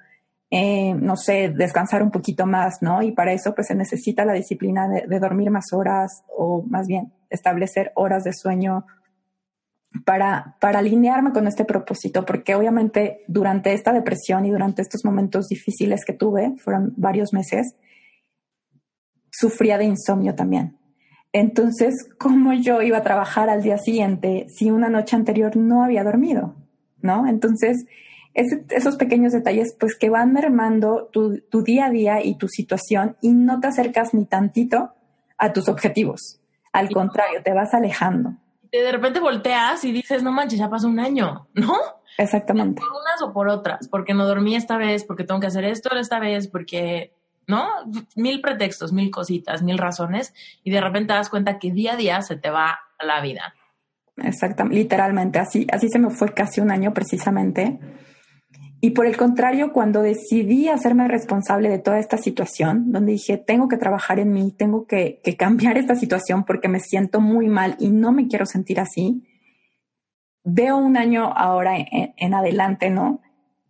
[0.49, 3.01] Eh, no sé, descansar un poquito más, ¿no?
[3.01, 6.85] Y para eso pues se necesita la disciplina de, de, dormir más horas o más
[6.87, 8.85] bien establecer horas de sueño
[10.05, 15.47] para, para alinearme con este propósito, porque obviamente durante esta depresión y durante estos momentos
[15.47, 17.75] difíciles que tuve, fueron varios meses,
[19.43, 20.77] sufría de insomnio también.
[21.33, 26.03] Entonces, ¿cómo yo iba a trabajar al día siguiente si una noche anterior no había
[26.03, 26.55] dormido?
[27.01, 27.27] ¿No?
[27.27, 27.85] Entonces,
[28.33, 33.17] esos pequeños detalles, pues que van mermando tu, tu, día a día y tu situación
[33.21, 34.93] y no te acercas ni tantito
[35.37, 36.39] a tus objetivos.
[36.71, 38.35] Al contrario, te vas alejando.
[38.71, 41.75] De repente volteas y dices, no manches, ya pasó un año, ¿no?
[42.17, 42.79] Exactamente.
[42.79, 45.95] Por unas o por otras, porque no dormí esta vez, porque tengo que hacer esto
[45.95, 47.13] esta vez, porque
[47.47, 47.67] ¿no?
[48.15, 51.97] Mil pretextos, mil cositas, mil razones, y de repente te das cuenta que día a
[51.97, 53.55] día se te va la vida.
[54.17, 57.79] Exactamente, literalmente, así, así se me fue casi un año precisamente.
[58.79, 63.69] Y por el contrario, cuando decidí hacerme responsable de toda esta situación, donde dije, tengo
[63.69, 67.91] que trabajar en mí, tengo que, cambiar esta situación porque me siento muy mal y
[67.91, 69.23] no me quiero sentir así,
[70.43, 73.21] veo un año ahora en, adelante, ¿no?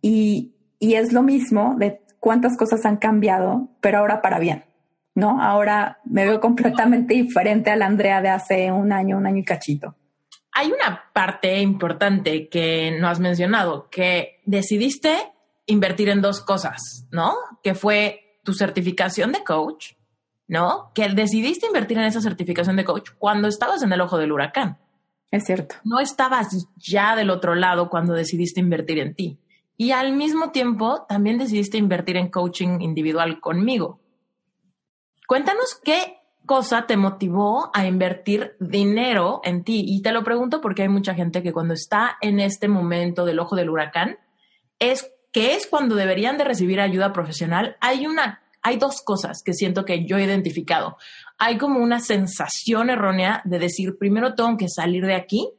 [0.02, 4.64] Y, y es lo mismo de cuántas cosas han cambiado, pero ahora para bien,
[5.14, 5.42] ¿no?
[5.42, 9.44] Ahora me veo completamente diferente a la Andrea de hace un año, un año y
[9.44, 9.94] cachito.
[10.52, 15.14] Hay una parte importante que no has mencionado, que decidiste
[15.66, 17.34] invertir en dos cosas, ¿no?
[17.62, 19.92] Que fue tu certificación de coach,
[20.48, 20.92] ¿no?
[20.94, 24.78] Que decidiste invertir en esa certificación de coach cuando estabas en el ojo del huracán.
[25.30, 25.74] Es cierto.
[25.84, 29.43] No estabas ya del otro lado cuando decidiste invertir en ti
[29.76, 34.00] y al mismo tiempo también decidiste invertir en coaching individual conmigo.
[35.26, 39.84] Cuéntanos qué cosa te motivó a invertir dinero en ti.
[39.86, 43.38] Y te lo pregunto porque hay mucha gente que cuando está en este momento del
[43.38, 44.18] ojo del huracán,
[44.78, 47.76] es que es cuando deberían de recibir ayuda profesional.
[47.80, 50.96] Hay una, hay dos cosas que siento que yo he identificado.
[51.38, 55.50] Hay como una sensación errónea de decir, primero tengo que salir de aquí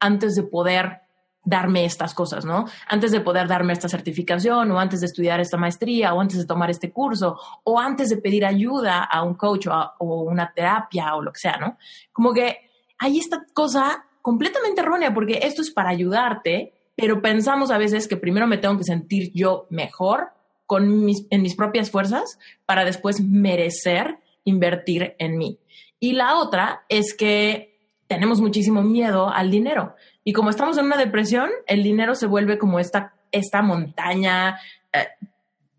[0.00, 1.02] antes de poder
[1.44, 2.66] darme estas cosas, ¿no?
[2.86, 6.46] Antes de poder darme esta certificación o antes de estudiar esta maestría o antes de
[6.46, 11.22] tomar este curso o antes de pedir ayuda a un coach o, una terapia o
[11.22, 11.78] lo que sea, ¿no?
[12.12, 17.78] Como que hay esta cosa completamente errónea porque esto es para ayudarte, pero pensamos a
[17.78, 20.28] veces que primero me tengo que sentir yo mejor
[20.66, 25.58] con mis, en mis propias fuerzas para después merecer invertir en mí.
[25.98, 27.72] Y la otra es que
[28.06, 29.94] tenemos muchísimo miedo al dinero.
[30.24, 34.58] Y como estamos en una depresión, el dinero se vuelve como esta, esta montaña
[34.92, 35.06] eh,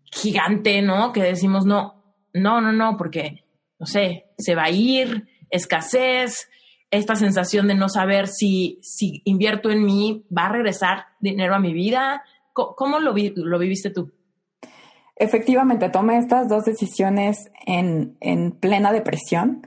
[0.04, 1.12] gigante, ¿no?
[1.12, 2.02] Que decimos, no,
[2.32, 3.44] no, no, no, porque,
[3.78, 6.48] no sé, se va a ir, escasez,
[6.90, 11.58] esta sensación de no saber si, si invierto en mí, va a regresar dinero a
[11.58, 12.22] mi vida.
[12.52, 14.12] ¿Cómo, lo, lo viviste tú?
[15.16, 19.66] Efectivamente, tomé estas dos decisiones en, en plena depresión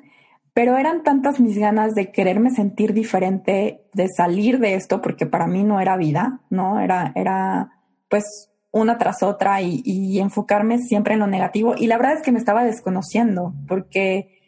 [0.57, 5.45] pero eran tantas mis ganas de quererme sentir diferente, de salir de esto, porque para
[5.45, 6.79] mí no era vida, ¿no?
[6.79, 7.69] Era, era
[8.09, 11.75] pues una tras otra y, enfocarme siempre en lo negativo.
[11.77, 14.39] Y la verdad es que me estaba desconociendo, porque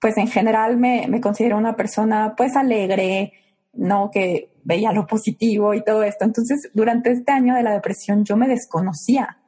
[0.00, 3.32] pues en general me, me considero una persona pues alegre,
[3.72, 4.10] ¿no?
[4.10, 6.24] Que veía lo positivo y todo esto.
[6.24, 9.38] Entonces, durante este año de la depresión yo me desconocía,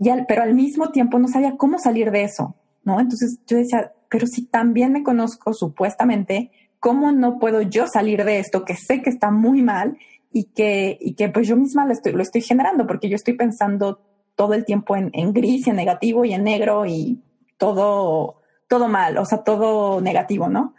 [0.00, 3.00] y pero al mismo tiempo no sabía cómo salir de eso, ¿no?
[3.00, 8.38] Entonces yo decía, pero si también me conozco supuestamente, ¿cómo no puedo yo salir de
[8.38, 9.96] esto que sé que está muy mal
[10.32, 12.86] y que, y que pues yo misma lo estoy, generando?
[12.86, 14.00] Porque yo estoy pensando
[14.34, 17.22] todo el tiempo en, en gris y en negativo y en negro y
[17.56, 20.74] todo, todo mal, o sea, todo negativo, ¿no?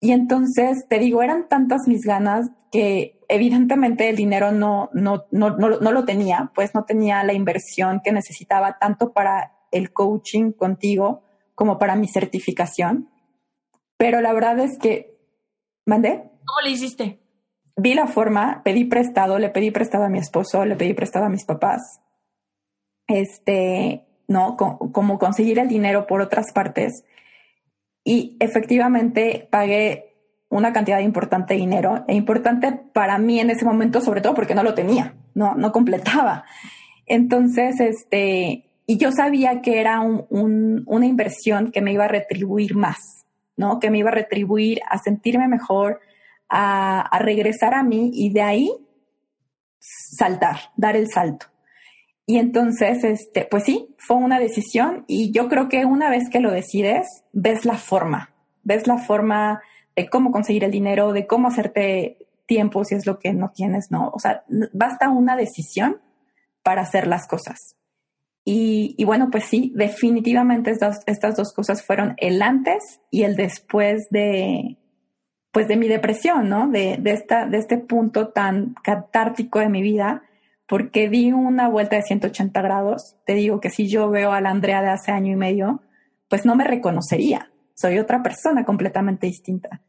[0.00, 5.56] Y entonces, te digo, eran tantas mis ganas que evidentemente el dinero no, no, no,
[5.56, 10.52] no, no lo tenía, pues no tenía la inversión que necesitaba tanto para el coaching
[10.52, 11.22] contigo
[11.54, 13.10] como para mi certificación.
[13.96, 15.18] Pero la verdad es que,
[15.86, 16.30] ¿mandé?
[16.44, 17.20] ¿Cómo le hiciste?
[17.76, 21.30] Vi la forma, pedí prestado, le pedí prestado a mi esposo, le pedí prestado a
[21.30, 22.00] mis papás.
[23.06, 24.56] Este, ¿no?
[24.56, 27.04] como conseguir el dinero por otras partes.
[28.04, 30.08] Y efectivamente pagué
[30.50, 34.54] una cantidad importante de dinero, e importante para mí en ese momento, sobre todo porque
[34.54, 36.44] no lo tenía, no, no completaba.
[37.06, 42.96] Entonces, este, y yo sabía que era una inversión que me iba a retribuir más,
[43.54, 43.80] ¿no?
[43.80, 46.00] Que me iba a retribuir a sentirme mejor,
[46.48, 48.72] a, regresar a mí y de ahí
[49.78, 51.48] saltar, dar el salto.
[52.24, 56.40] Y entonces, este, pues sí, fue una decisión y yo creo que una vez que
[56.40, 58.30] lo decides, ves la forma,
[58.62, 59.60] ves la forma
[59.96, 63.90] de cómo conseguir el dinero, de cómo hacerte tiempo si es lo que no tienes,
[63.90, 64.08] ¿no?
[64.14, 66.00] O sea, basta una decisión
[66.62, 67.74] para hacer las cosas.
[68.50, 74.08] Y, bueno, pues sí, definitivamente estas, estas dos cosas fueron el antes y el después
[74.08, 74.78] de,
[75.52, 76.66] pues de mi depresión, ¿no?
[76.66, 80.22] De, de, esta, de este punto tan catártico de mi vida,
[80.66, 83.18] porque di una vuelta de 180 grados.
[83.26, 85.82] Te digo que si yo veo a la Andrea de hace año y medio,
[86.30, 87.50] pues no me reconocería.
[87.74, 89.82] Soy otra persona completamente distinta.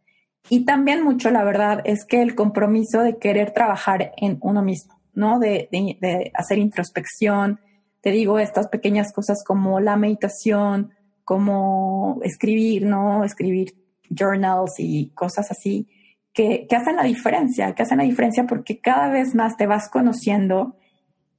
[0.50, 5.00] Y también mucho, la verdad, es que el compromiso de querer trabajar en uno mismo,
[5.14, 5.40] ¿no?
[5.40, 7.62] De, de, de hacer introspección,
[8.02, 10.92] te digo, estas pequeñas cosas como la meditación,
[11.24, 13.24] como escribir, ¿no?
[13.24, 13.74] Escribir
[14.10, 15.88] journals y cosas así,
[16.34, 19.90] que, que hacen la diferencia, que hacen la diferencia porque cada vez más te vas
[19.90, 20.76] conociendo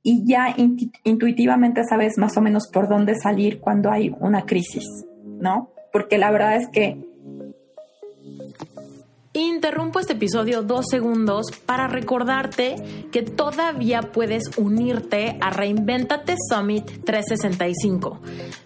[0.03, 0.55] y ya
[1.05, 4.87] intuitivamente sabes más o menos por dónde salir cuando hay una crisis,
[5.25, 5.71] ¿no?
[5.93, 7.10] Porque la verdad es que
[9.41, 18.21] Interrumpo este episodio dos segundos para recordarte que todavía puedes unirte a Reinventate Summit 365.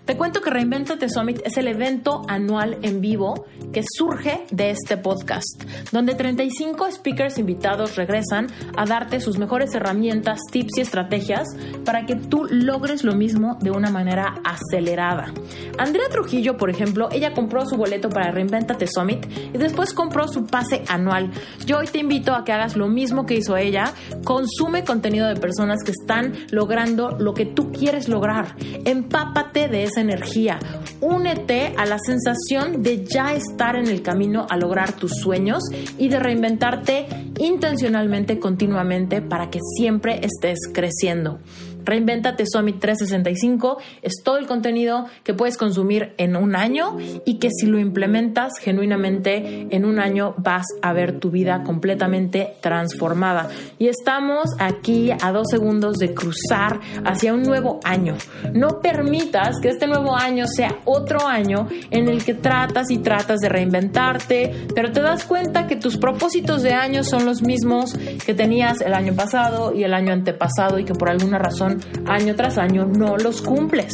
[0.04, 4.96] Te cuento que Reinventate Summit es el evento anual en vivo que surge de este
[4.96, 11.46] podcast, donde 35 speakers invitados regresan a darte sus mejores herramientas, tips y estrategias
[11.84, 15.32] para que tú logres lo mismo de una manera acelerada.
[15.78, 20.46] Andrea Trujillo, por ejemplo, ella compró su boleto para Reinventate Summit y después compró su
[20.46, 21.30] pase anual.
[21.66, 23.92] Yo hoy te invito a que hagas lo mismo que hizo ella.
[24.24, 28.56] Consume contenido de personas que están logrando lo que tú quieres lograr.
[28.84, 30.58] Empápate de esa energía.
[31.00, 35.62] Únete a la sensación de ya estar en el camino a lograr tus sueños
[35.98, 37.06] y de reinventarte
[37.38, 41.40] intencionalmente, continuamente, para que siempre estés creciendo.
[41.84, 47.50] Reinventate Summit 365 es todo el contenido que puedes consumir en un año y que
[47.50, 53.48] si lo implementas genuinamente en un año vas a ver tu vida completamente transformada.
[53.78, 58.16] Y estamos aquí a dos segundos de cruzar hacia un nuevo año.
[58.52, 63.40] No permitas que este nuevo año sea otro año en el que tratas y tratas
[63.40, 67.94] de reinventarte, pero te das cuenta que tus propósitos de año son los mismos
[68.24, 71.73] que tenías el año pasado y el año antepasado y que por alguna razón
[72.06, 73.92] año tras año no los cumples.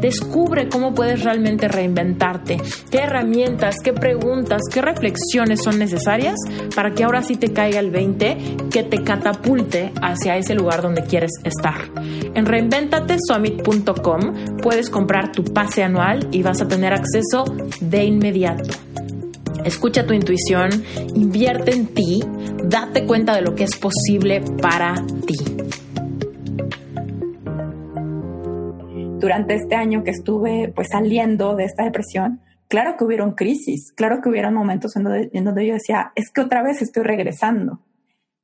[0.00, 2.60] Descubre cómo puedes realmente reinventarte,
[2.90, 6.36] qué herramientas, qué preguntas, qué reflexiones son necesarias
[6.74, 11.04] para que ahora sí te caiga el 20 que te catapulte hacia ese lugar donde
[11.04, 11.76] quieres estar.
[12.34, 17.44] En reinventatesummit.com puedes comprar tu pase anual y vas a tener acceso
[17.80, 18.68] de inmediato.
[19.64, 20.70] Escucha tu intuición,
[21.14, 22.22] invierte en ti,
[22.64, 24.94] date cuenta de lo que es posible para
[25.26, 25.55] ti.
[29.18, 34.20] Durante este año que estuve pues saliendo de esta depresión, claro que hubieron crisis, claro
[34.22, 37.80] que hubieron momentos en donde, en donde yo decía, es que otra vez estoy regresando,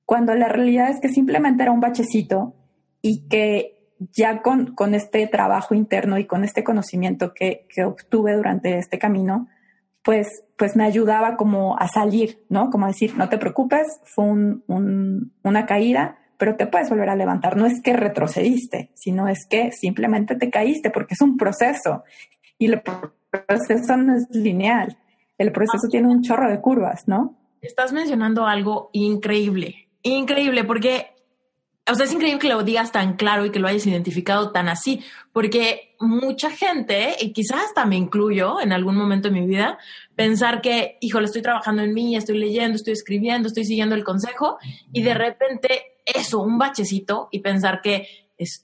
[0.05, 2.55] cuando la realidad es que simplemente era un bachecito
[3.01, 3.79] y que
[4.13, 8.99] ya con, con este trabajo interno y con este conocimiento que, que obtuve durante este
[8.99, 9.49] camino,
[10.03, 12.71] pues, pues me ayudaba como a salir, ¿no?
[12.71, 17.57] Como decir, no te preocupes, fue un, una caída, pero te puedes volver a levantar.
[17.57, 22.03] No es que retrocediste, sino es que simplemente te caíste porque es un proceso
[22.59, 22.83] y el
[23.31, 24.99] proceso no es lineal.
[25.39, 27.39] El proceso tiene un chorro de curvas, ¿no?
[27.61, 31.13] Estás mencionando algo increíble, increíble, porque,
[31.89, 34.69] o sea, es increíble que lo digas tan claro y que lo hayas identificado tan
[34.69, 34.99] así,
[35.33, 39.79] porque mucha gente, y quizás hasta me incluyo en algún momento de mi vida,
[40.17, 44.59] pensar que, híjole, estoy trabajando en mí, estoy leyendo, estoy escribiendo, estoy siguiendo el consejo,
[44.93, 48.07] y de repente eso, un bachecito y pensar que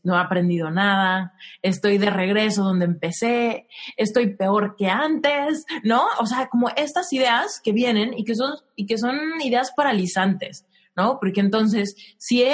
[0.02, 6.02] no he aprendido nada, estoy de regreso donde empecé, estoy peor que antes, ¿no?
[6.20, 10.66] O sea, como estas ideas que vienen y que son, y que son ideas paralizantes,
[10.96, 11.18] ¿no?
[11.20, 12.44] Porque entonces, si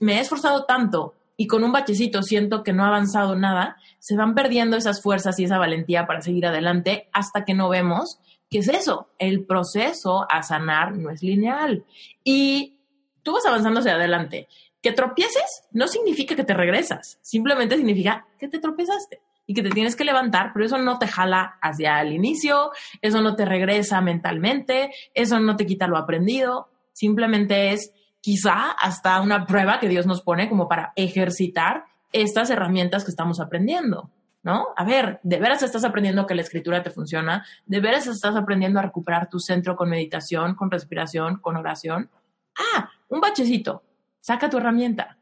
[0.00, 4.16] me he esforzado tanto y con un bachecito siento que no ha avanzado nada, se
[4.16, 8.18] van perdiendo esas fuerzas y esa valentía para seguir adelante hasta que no vemos
[8.50, 9.08] qué es eso.
[9.18, 11.84] El proceso a sanar no es lineal.
[12.24, 12.79] Y
[13.22, 14.48] tú vas avanzando hacia adelante.
[14.82, 19.70] Que tropieces no significa que te regresas, simplemente significa que te tropezaste y que te
[19.70, 22.70] tienes que levantar, pero eso no te jala hacia el inicio,
[23.02, 29.20] eso no te regresa mentalmente, eso no te quita lo aprendido, simplemente es quizá hasta
[29.20, 34.10] una prueba que Dios nos pone como para ejercitar estas herramientas que estamos aprendiendo.
[34.42, 34.68] ¿no?
[34.76, 38.78] A ver, de veras estás aprendiendo que la escritura te funciona, de veras estás aprendiendo
[38.78, 42.10] a recuperar tu centro con meditación, con respiración, con oración.
[42.56, 43.82] Ah, un bachecito,
[44.20, 45.18] saca tu herramienta,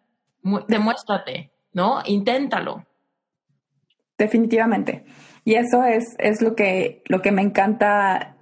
[0.68, 2.00] demuéstrate, ¿no?
[2.06, 2.86] Inténtalo.
[4.16, 5.04] Definitivamente.
[5.44, 8.36] Y eso es, es lo, que, lo que me encanta,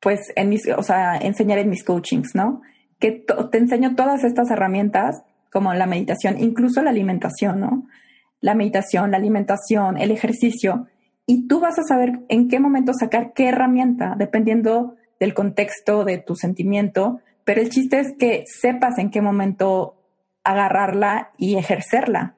[0.00, 2.62] pues, en mis, o sea, enseñar en mis coachings, ¿no?
[2.98, 7.86] Que te enseño todas estas herramientas, como la meditación, incluso la alimentación, ¿no?
[8.40, 10.88] La meditación, la alimentación, el ejercicio,
[11.26, 16.18] y tú vas a saber en qué momento sacar qué herramienta, dependiendo del contexto, de
[16.18, 19.96] tu sentimiento, pero el chiste es que sepas en qué momento
[20.44, 22.34] agarrarla y ejercerla,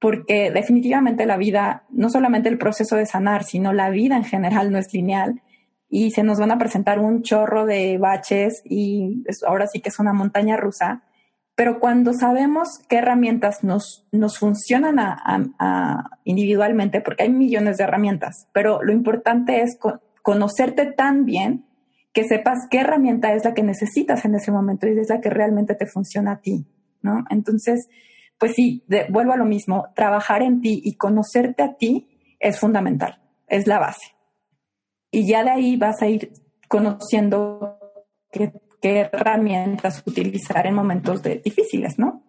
[0.00, 4.70] porque definitivamente la vida, no solamente el proceso de sanar, sino la vida en general
[4.70, 5.42] no es lineal
[5.88, 9.98] y se nos van a presentar un chorro de baches y ahora sí que es
[9.98, 11.02] una montaña rusa,
[11.54, 14.96] pero cuando sabemos qué herramientas nos, nos funcionan
[16.24, 19.78] individualmente, porque hay millones de herramientas, pero lo importante es
[20.22, 21.64] conocerte tan bien
[22.14, 25.30] que sepas qué herramienta es la que necesitas en ese momento y es la que
[25.30, 26.64] realmente te funciona a ti,
[27.02, 27.24] ¿no?
[27.28, 27.88] Entonces,
[28.38, 33.20] pues sí, vuelvo a lo mismo, trabajar en ti y conocerte a ti es fundamental,
[33.48, 34.14] es la base.
[35.10, 36.32] Y ya de ahí vas a ir
[36.68, 37.78] conociendo
[38.30, 42.22] qué, herramientas utilizar en momentos difíciles, ¿no?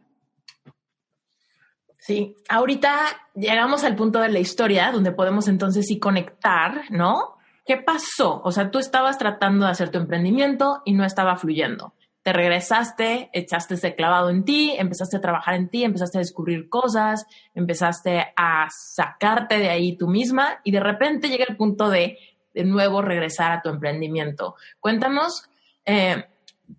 [1.97, 2.97] Sí, ahorita
[3.35, 7.35] llegamos al punto de la historia donde podemos entonces sí conectar, ¿no?
[7.65, 8.41] ¿Qué pasó?
[8.43, 11.93] O sea, tú estabas tratando de hacer tu emprendimiento y no estaba fluyendo.
[12.21, 16.69] Te regresaste, echaste ese clavado en ti, empezaste a trabajar en ti, empezaste a descubrir
[16.69, 22.17] cosas, empezaste a sacarte de ahí tú misma y de repente llega el punto de
[22.55, 24.55] de nuevo regresar a tu emprendimiento.
[24.79, 25.47] Cuéntanos
[25.85, 26.25] eh,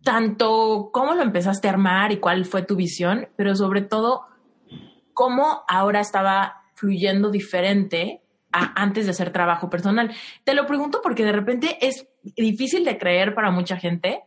[0.03, 4.27] tanto cómo lo empezaste a armar y cuál fue tu visión, pero sobre todo
[5.13, 8.23] cómo ahora estaba fluyendo diferente
[8.75, 10.15] antes de hacer trabajo personal.
[10.45, 14.23] Te lo pregunto porque de repente es difícil de creer para mucha gente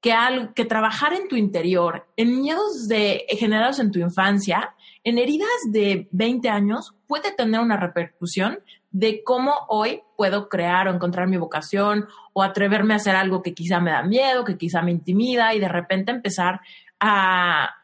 [0.00, 0.14] que,
[0.54, 4.74] que trabajar en tu interior, en miedos de, generados en tu infancia,
[5.04, 8.58] en heridas de 20 años, puede tener una repercusión
[8.90, 13.54] de cómo hoy puedo crear o encontrar mi vocación o atreverme a hacer algo que
[13.54, 16.60] quizá me da miedo, que quizá me intimida y de repente empezar
[16.98, 17.74] a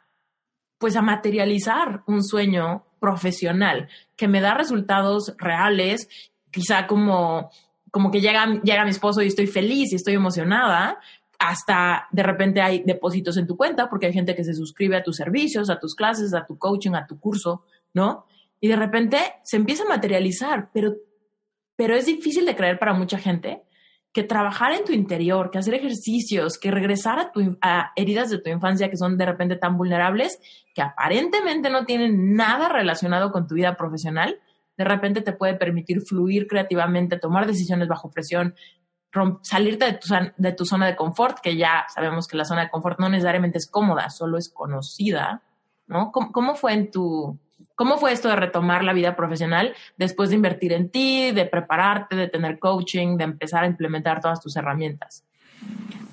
[0.79, 3.89] pues a materializar un sueño profesional
[4.23, 6.09] que me da resultados reales,
[6.53, 7.51] quizá como
[7.91, 11.01] como que llega, llega mi esposo y estoy feliz y estoy emocionada,
[11.41, 15.03] hasta de repente hay depósitos en tu cuenta porque hay gente que se suscribe a
[15.03, 17.65] tus servicios, a tus clases, a tu coaching, a tu curso,
[17.95, 18.27] ¿no?
[18.61, 20.95] Y de repente se empieza a materializar, pero,
[21.75, 23.65] pero es difícil de creer para mucha gente
[24.13, 27.57] que trabajar en tu interior, que hacer ejercicios, que regresar a, tu,
[27.97, 30.39] heridas de tu infancia que son de repente tan vulnerables,
[30.75, 34.39] que aparentemente no tienen nada relacionado con tu vida profesional,
[34.77, 38.55] de repente te puede permitir fluir creativamente, tomar decisiones bajo presión,
[39.43, 42.71] salirte de tu, de tu zona de confort, que ya sabemos que la zona de
[42.71, 45.43] confort no necesariamente es cómoda, solo es conocida,
[45.87, 46.13] ¿no?
[46.13, 47.39] cómo fue en tu,
[47.77, 52.17] ¿Cómo fue esto de retomar la vida profesional después de invertir en ti, de prepararte,
[52.17, 55.25] de tener coaching, de empezar a implementar todas tus herramientas?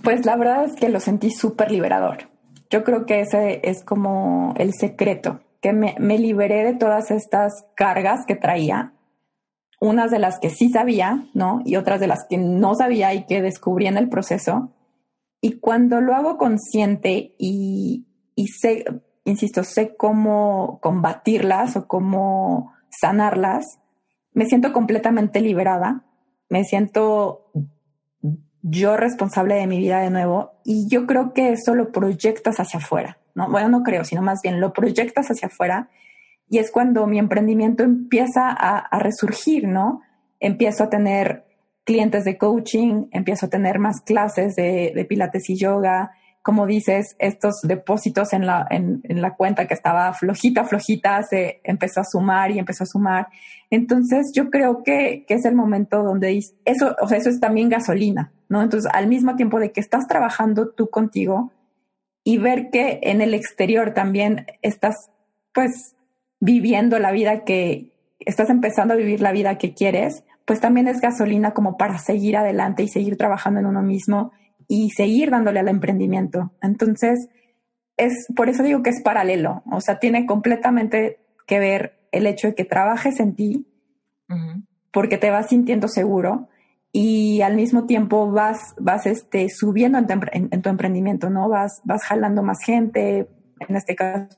[0.03, 2.29] Pues la verdad es que lo sentí súper liberador.
[2.69, 7.65] Yo creo que ese es como el secreto, que me, me, liberé de todas estas
[7.75, 8.93] cargas que traía,
[9.79, 11.61] unas de las que sí sabía, ¿no?
[11.65, 14.71] Y otras de las que no sabía y que descubrí en el proceso.
[15.41, 18.05] Y cuando lo hago consciente y,
[18.35, 18.85] y sé,
[19.29, 23.79] insisto, sé cómo combatirlas o cómo sanarlas,
[24.33, 26.03] me siento completamente liberada,
[26.49, 27.51] me siento
[28.61, 32.79] yo responsable de mi vida de nuevo y yo creo que eso lo proyectas hacia
[32.79, 33.49] afuera, ¿no?
[33.49, 35.89] Bueno, no creo, sino más bien lo proyectas hacia afuera
[36.49, 40.01] y es cuando mi emprendimiento empieza a, resurgir, ¿no?
[40.39, 41.45] Empiezo a tener
[41.83, 46.11] clientes de coaching, empiezo a tener más clases de, de pilates y yoga,
[46.49, 52.01] como dices, estos depósitos en la, en, la cuenta que estaba flojita, flojita, se empezó
[52.01, 53.27] a sumar y empezó a sumar.
[53.69, 57.69] Entonces yo creo que, que es el momento donde eso, o sea, eso es también
[57.69, 58.63] gasolina, ¿no?
[58.63, 61.51] Entonces al mismo tiempo de que estás trabajando tú contigo
[62.23, 65.11] y ver que en el exterior también estás,
[65.53, 65.95] pues,
[66.39, 67.91] viviendo la vida que,
[68.21, 72.37] estás empezando a vivir la vida que quieres, pues también es gasolina como para seguir
[72.37, 74.31] adelante y seguir trabajando en uno mismo
[74.69, 76.53] y seguir dándole al emprendimiento.
[76.61, 77.27] Entonces,
[77.97, 82.47] es por eso digo que es paralelo, o sea, tiene completamente que ver el hecho
[82.47, 83.65] de que trabajes en ti,
[84.91, 86.47] porque te vas sintiendo seguro
[86.91, 91.49] y al mismo tiempo vas, vas este, subiendo en tu, emprendimiento, ¿no?
[91.49, 93.27] Vas, vas jalando más gente,
[93.59, 94.37] en este caso,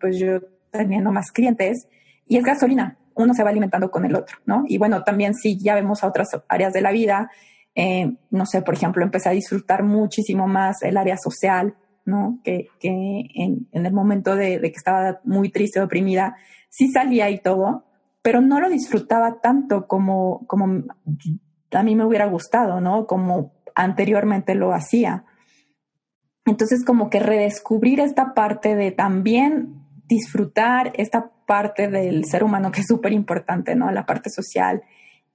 [0.00, 1.88] pues yo teniendo más clientes,
[2.26, 4.64] y es gasolina, uno se va alimentando con el otro, ¿no?
[4.68, 7.30] Y bueno, también sí, ya vemos a otras áreas de la vida,
[7.74, 12.38] eh, no sé, por ejemplo, empecé a disfrutar muchísimo más el área social, ¿no?
[12.44, 12.88] Que, que
[13.34, 16.36] en, el momento de, que estaba muy triste, oprimida,
[16.68, 17.84] sí salía y todo,
[18.22, 20.84] pero no lo disfrutaba tanto como, como
[21.72, 23.06] a mí me hubiera gustado, ¿no?
[23.06, 25.24] Como anteriormente lo hacía.
[26.46, 32.82] Entonces, como que redescubrir esta parte de también disfrutar esta parte del ser humano que
[32.82, 33.90] es súper importante, ¿no?
[33.90, 34.82] La parte social.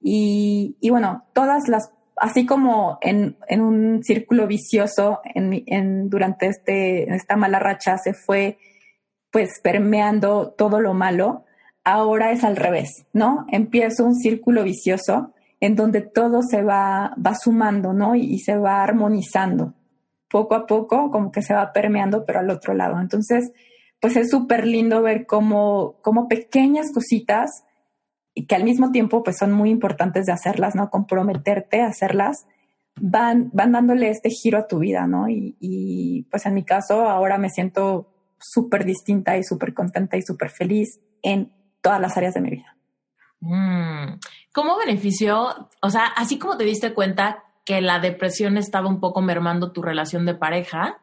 [0.00, 7.36] Y, y, bueno, todas las así como en, un círculo vicioso en, durante este, esta
[7.36, 8.58] mala racha se fue
[9.30, 11.44] pues permeando todo lo malo,
[11.82, 13.46] ahora es al revés, ¿no?
[13.50, 18.14] Empieza un círculo vicioso en donde todo se va, va sumando, ¿no?
[18.16, 19.74] Y, se va armonizando.
[20.28, 23.00] Poco a poco, como que se va permeando, pero al otro lado.
[23.00, 23.52] Entonces,
[24.00, 27.64] pues es súper lindo ver cómo, cómo pequeñas cositas
[28.34, 30.90] y que al mismo tiempo pues son muy importantes de hacerlas, ¿no?
[30.90, 32.46] Comprometerte a hacerlas,
[32.96, 35.28] van, van dándole este giro a tu vida, ¿no?
[35.28, 40.50] Y, pues en mi caso ahora me siento súper distinta y súper contenta y súper
[40.50, 41.52] feliz en
[41.82, 42.76] todas las áreas de mi vida.
[43.40, 44.18] Mm.
[44.52, 49.22] ¿Cómo benefició, o sea, así como te diste cuenta que la depresión estaba un poco
[49.22, 50.98] mermando tu relación de pareja,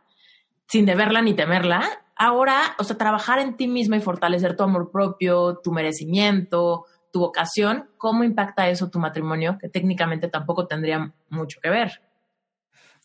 [0.68, 1.84] sin deberla ni temerla,
[2.16, 7.20] ahora, o sea, trabajar en ti misma y fortalecer tu amor propio, tu merecimiento, tu
[7.20, 9.58] vocación, ¿cómo impacta eso tu matrimonio?
[9.60, 12.02] Que técnicamente tampoco tendría mucho que ver.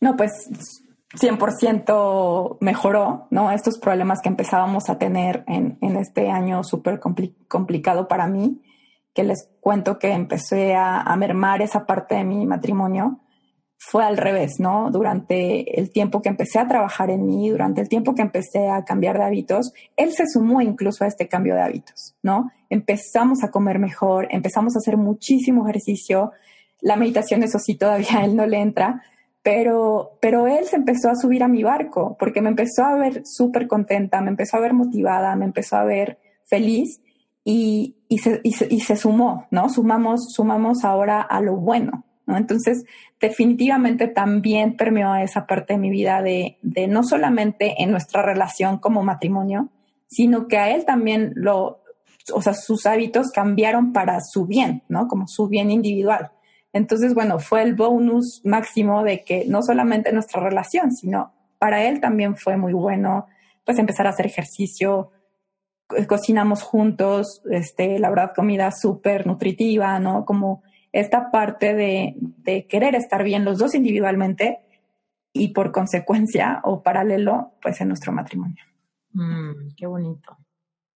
[0.01, 0.33] No, pues
[1.15, 3.51] 100% mejoró, ¿no?
[3.51, 7.01] Estos problemas que empezábamos a tener en, este año súper
[7.49, 8.63] complicado para mí,
[9.15, 13.21] que les cuento que empecé a, mermar esa parte de mi matrimonio,
[13.77, 14.91] fue al revés, ¿no?
[14.91, 18.85] Durante el tiempo que empecé a trabajar en mí, durante el tiempo que empecé a
[18.85, 22.51] cambiar de hábitos, él se sumó incluso a este cambio de hábitos, ¿no?
[22.73, 26.33] Empezamos a comer mejor, empezamos a hacer muchísimo ejercicio.
[26.81, 29.03] La meditación, eso sí, todavía él no le entra,
[29.43, 33.23] pero, pero él se empezó a subir a mi barco porque me empezó a ver
[33.27, 37.03] súper contenta, me empezó a ver motivada, me empezó a ver feliz
[37.45, 39.69] y, y, se, y, se, y se sumó, ¿no?
[39.69, 42.39] Sumamos, sumamos ahora a lo bueno, ¿no?
[42.39, 42.85] Entonces,
[43.21, 48.79] definitivamente también permeó esa parte de mi vida de, de no solamente en nuestra relación
[48.79, 49.69] como matrimonio,
[50.07, 51.82] sino que a él también lo,
[52.35, 55.09] o sea, sus hábitos cambiaron para su bien, ¿no?
[55.09, 56.31] Como su bien individual.
[56.73, 62.01] Entonces, bueno, fue el bonus máximo de que no solamente nuestra relación, sino para él
[62.01, 63.27] también fue muy bueno,
[63.65, 65.13] pues empezar a hacer ejercicio,
[66.09, 70.25] cocinamos juntos, este, la verdad, comida súper nutritiva, ¿no?
[70.25, 70.63] Como
[70.93, 74.61] esta parte de, de, querer estar bien los dos individualmente
[75.33, 78.65] y por consecuencia o paralelo, pues en nuestro matrimonio.
[79.13, 80.37] Mm, qué bonito.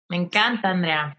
[0.09, 1.17] Me encanta, Andrea.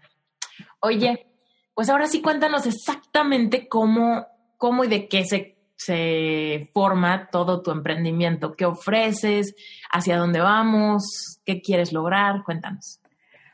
[0.79, 1.27] Oye,
[1.73, 4.25] pues ahora sí cuéntanos exactamente cómo,
[4.57, 8.55] cómo y de qué se, se forma todo tu emprendimiento.
[8.55, 9.55] ¿Qué ofreces?
[9.91, 11.39] ¿Hacia dónde vamos?
[11.45, 12.43] ¿Qué quieres lograr?
[12.43, 12.99] Cuéntanos.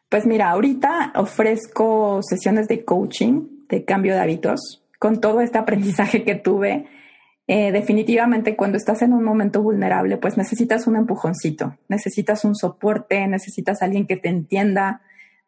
[0.09, 6.23] Pues mira, ahorita ofrezco sesiones de coaching, de cambio de hábitos, con todo este aprendizaje
[6.23, 6.88] que tuve,
[7.47, 13.27] eh, definitivamente cuando estás en un momento vulnerable, pues necesitas un empujoncito, necesitas un soporte,
[13.27, 15.01] necesitas alguien que te entienda,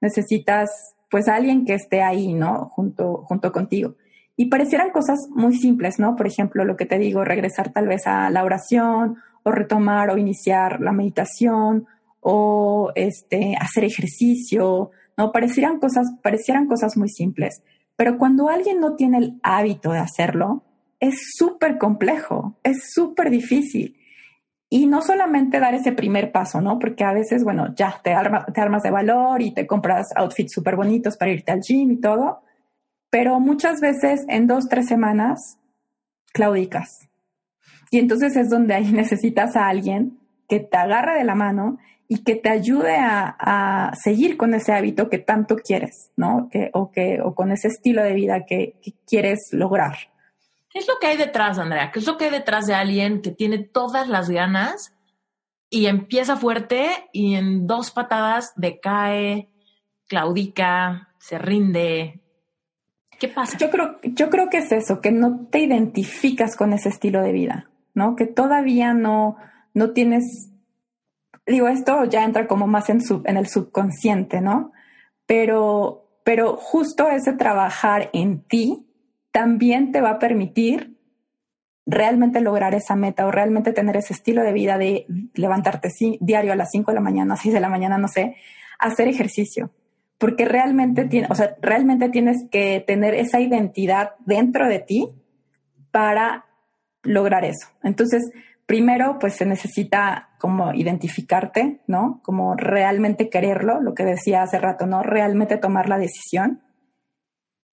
[0.06, 2.70] necesitas pues alguien que esté ahí, ¿no?
[2.70, 3.96] Junto, junto contigo.
[4.38, 6.16] Y parecieran cosas muy simples, ¿no?
[6.16, 10.18] Por ejemplo, lo que te digo, regresar tal vez a la oración o retomar o
[10.18, 11.86] iniciar la meditación
[12.20, 15.32] o este, hacer ejercicio, ¿no?
[15.32, 17.64] Parecieran cosas, parecieran cosas muy simples.
[17.96, 20.64] Pero cuando alguien no tiene el hábito de hacerlo,
[21.00, 23.96] es súper complejo, es súper difícil.
[24.76, 26.80] Y no solamente dar ese primer paso, ¿no?
[26.80, 28.14] Porque a veces, bueno, ya te,
[28.54, 32.02] te armas de valor y te compras outfits súper bonitos para irte al gym y
[32.02, 32.42] todo,
[33.10, 35.60] pero muchas veces en dos, tres semanas
[36.34, 37.08] claudicas.
[37.90, 40.20] Y entonces es donde ahí necesitas a alguien
[40.50, 41.78] que te agarre de la mano
[42.10, 46.50] y que te ayude a, seguir con ese hábito que tanto quieres, ¿no?
[46.52, 48.76] Que, o, que, o con ese estilo de vida que,
[49.08, 49.96] quieres lograr.
[50.76, 51.90] ¿Qué es lo que hay detrás, Andrea?
[51.90, 54.94] ¿Qué es lo que hay detrás de alguien que tiene todas las ganas
[55.70, 59.48] y empieza fuerte y en dos patadas decae,
[60.10, 62.20] claudica, se rinde?
[63.18, 63.58] ¿Qué pasa?
[63.58, 67.32] Yo creo, yo creo que es eso, que no te identificas con ese estilo de
[67.32, 68.18] vida, ¿no?
[68.18, 69.38] Que todavía no,
[69.74, 70.52] no tienes
[71.46, 74.74] digo, esto ya entra como más en, en el subconsciente, ¿no?
[75.26, 78.85] Pero, pero justo ese trabajar en ti
[79.36, 80.96] también te va a permitir
[81.86, 85.90] realmente lograr esa meta o realmente tener ese estilo de vida de levantarte
[86.22, 88.38] diario a las 5 de la mañana, 6 de la mañana, no sé,
[88.80, 89.72] hacer ejercicio.
[90.18, 95.10] Porque realmente, tiene, o sea, realmente tienes que tener esa identidad dentro de ti
[95.92, 96.46] para
[97.04, 97.68] lograr eso.
[97.84, 98.32] Entonces,
[98.66, 102.22] primero, pues se necesita como identificarte, ¿no?
[102.24, 105.04] Como realmente quererlo, lo que decía hace rato, ¿no?
[105.04, 106.62] Realmente tomar la decisión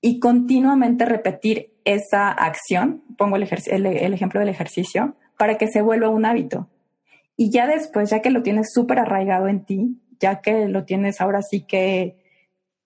[0.05, 6.09] y continuamente repetir esa acción, pongo el, el, ejemplo del ejercicio, para que se vuelva
[6.09, 6.69] un hábito.
[7.37, 11.21] Y ya después, ya que lo tienes súper arraigado en ti, ya que lo tienes
[11.21, 12.19] ahora sí que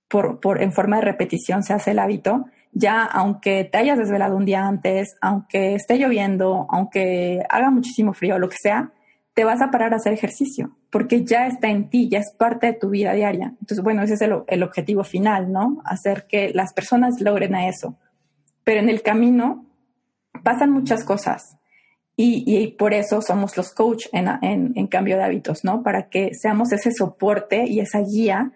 [0.09, 4.37] por, por, en forma de repetición se hace el hábito, ya aunque te hayas desvelado
[4.37, 8.93] un día antes, aunque esté lloviendo, aunque haga muchísimo frío, lo que sea,
[9.33, 12.69] te vas a parar a hacer ejercicio, porque ya está en ti, ya es parte
[12.69, 13.55] de tu vida diaria.
[13.61, 15.83] Entonces, bueno, ese es el, el objetivo final, ¿no?
[15.85, 17.97] Hacer que las personas logren a eso.
[18.65, 19.67] Pero en el camino
[20.43, 21.59] pasan muchas cosas.
[22.17, 25.83] Y, y, por eso somos los coach en, en, en, cambio de hábitos, ¿no?
[25.83, 28.53] Para que seamos ese soporte y esa guía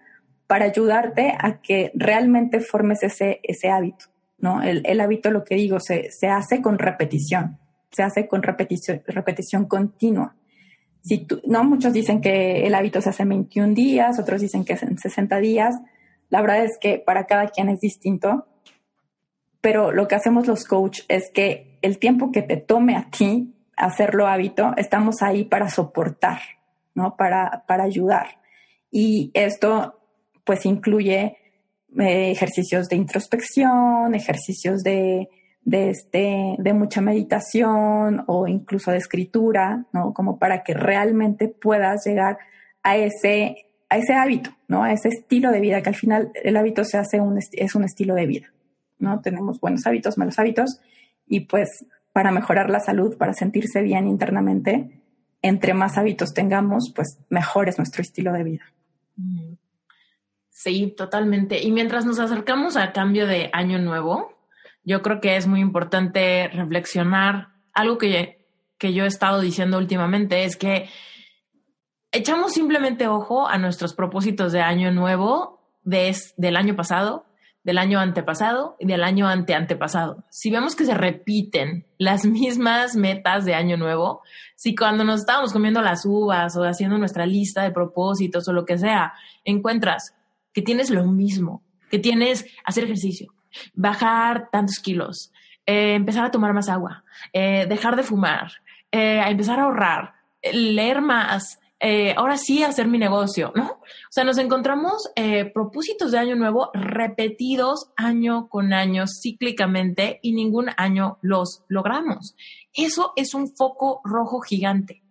[0.47, 4.07] para ayudarte a que realmente formes ese, ese hábito.
[4.41, 4.61] ¿no?
[4.61, 7.57] El, hábito, lo que digo, se, hace con repetición,
[7.91, 10.35] se hace con repetición, repetición continua.
[11.03, 11.63] Si tú, ¿no?
[11.63, 14.97] Muchos dicen que el hábito se hace en 21 días, otros dicen que es en
[14.97, 15.75] 60 días.
[16.29, 18.47] La verdad es que para cada quien es distinto,
[19.61, 23.53] pero lo que hacemos los coach es que el tiempo que te tome a ti
[23.75, 26.39] hacerlo hábito, estamos ahí para soportar,
[26.93, 27.15] ¿no?
[27.15, 28.39] Para, para ayudar.
[28.91, 29.99] Y esto
[30.43, 31.37] pues incluye
[31.99, 35.29] eh, ejercicios de introspección, ejercicios de,
[35.63, 40.13] de, este, de mucha meditación o incluso de escritura, ¿no?
[40.13, 42.39] Como para que realmente puedas llegar
[42.83, 44.83] a ese, a ese hábito, ¿no?
[44.83, 47.83] A ese estilo de vida, que al final el hábito se hace un, es un
[47.83, 48.53] estilo de vida,
[48.99, 49.21] ¿no?
[49.21, 50.79] Tenemos buenos hábitos, malos hábitos,
[51.27, 55.01] y pues para mejorar la salud, para sentirse bien internamente,
[55.41, 58.63] entre más hábitos tengamos, pues mejor es nuestro estilo de vida.
[60.49, 61.61] Sí, totalmente.
[61.61, 64.33] Y mientras nos acercamos al cambio de año nuevo,
[64.83, 70.43] yo creo que es muy importante reflexionar algo que, que yo he estado diciendo últimamente,
[70.43, 70.89] es que
[72.11, 77.25] echamos simplemente ojo a nuestros propósitos de año nuevo de, del año pasado
[77.63, 80.23] del año antepasado y del año anteantepasado.
[80.29, 84.21] Si vemos que se repiten las mismas metas de año nuevo,
[84.55, 88.65] si cuando nos estábamos comiendo las uvas o haciendo nuestra lista de propósitos o lo
[88.65, 89.13] que sea,
[89.43, 90.15] encuentras
[90.53, 93.33] que tienes lo mismo, que tienes hacer ejercicio,
[93.73, 95.31] bajar tantos kilos,
[95.65, 98.51] eh, empezar a tomar más agua, eh, dejar de fumar,
[98.91, 103.63] eh, empezar a ahorrar, leer más, eh, ahora sí hacer mi negocio, ¿no?
[103.71, 110.33] O sea, nos encontramos eh, propósitos de año nuevo repetidos año con año, cíclicamente, y
[110.33, 112.35] ningún año los logramos.
[112.71, 115.01] Eso es un foco rojo gigante,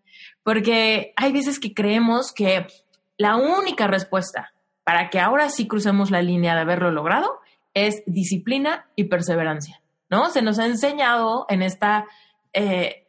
[0.44, 2.68] porque hay veces que creemos que
[3.16, 4.52] la única respuesta
[4.84, 7.39] para que ahora sí crucemos la línea de haberlo logrado
[7.74, 10.30] es disciplina y perseverancia, ¿no?
[10.30, 12.06] Se nos ha enseñado en esta...
[12.52, 13.06] Eh,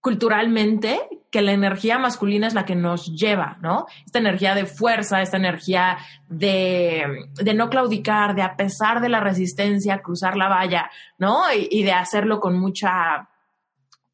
[0.00, 0.98] culturalmente
[1.30, 3.86] que la energía masculina es la que nos lleva, ¿no?
[4.04, 9.20] Esta energía de fuerza, esta energía de, de no claudicar, de a pesar de la
[9.20, 11.42] resistencia, cruzar la valla, ¿no?
[11.52, 13.28] Y, de hacerlo con mucha,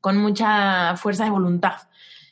[0.00, 1.76] con mucha fuerza de voluntad.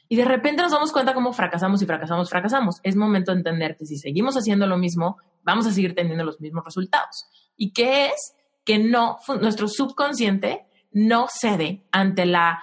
[0.09, 2.81] Y de repente nos damos cuenta cómo fracasamos y fracasamos, fracasamos.
[2.83, 6.41] Es momento de entender que si seguimos haciendo lo mismo, vamos a seguir teniendo los
[6.41, 7.27] mismos resultados.
[7.57, 8.37] ¿Y qué es?
[8.65, 12.61] Que no, nuestro subconsciente no cede ante la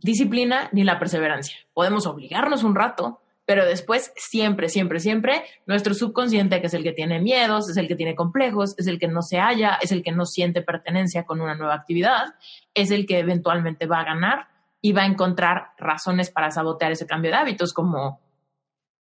[0.00, 1.56] disciplina ni la perseverancia.
[1.74, 6.92] Podemos obligarnos un rato, pero después siempre, siempre, siempre nuestro subconsciente, que es el que
[6.92, 10.02] tiene miedos, es el que tiene complejos, es el que no se halla, es el
[10.02, 12.34] que no siente pertenencia con una nueva actividad,
[12.74, 14.48] es el que eventualmente va a ganar
[14.86, 18.20] y va a encontrar razones para sabotear ese cambio de hábitos, como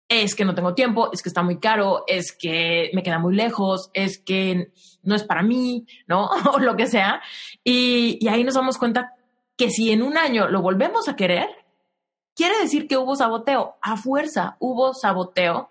[0.07, 3.35] es que no tengo tiempo, es que está muy caro, es que me queda muy
[3.35, 4.71] lejos, es que
[5.03, 6.29] no es para mí, ¿no?
[6.53, 7.23] o lo que sea.
[7.65, 9.15] Y, y ahí nos damos cuenta
[9.57, 11.49] que si en un año lo volvemos a querer,
[12.37, 13.77] quiere decir que hubo saboteo.
[13.81, 15.71] A fuerza hubo saboteo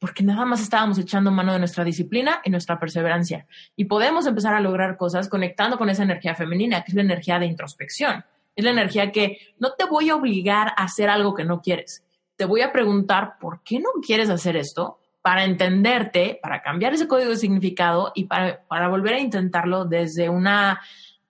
[0.00, 3.46] porque nada más estábamos echando mano de nuestra disciplina y nuestra perseverancia.
[3.76, 7.38] Y podemos empezar a lograr cosas conectando con esa energía femenina, que es la energía
[7.38, 8.24] de introspección.
[8.56, 12.04] Es la energía que no te voy a obligar a hacer algo que no quieres.
[12.36, 17.06] Te voy a preguntar por qué no quieres hacer esto para entenderte, para cambiar ese
[17.06, 20.80] código de significado y para, volver a intentarlo desde una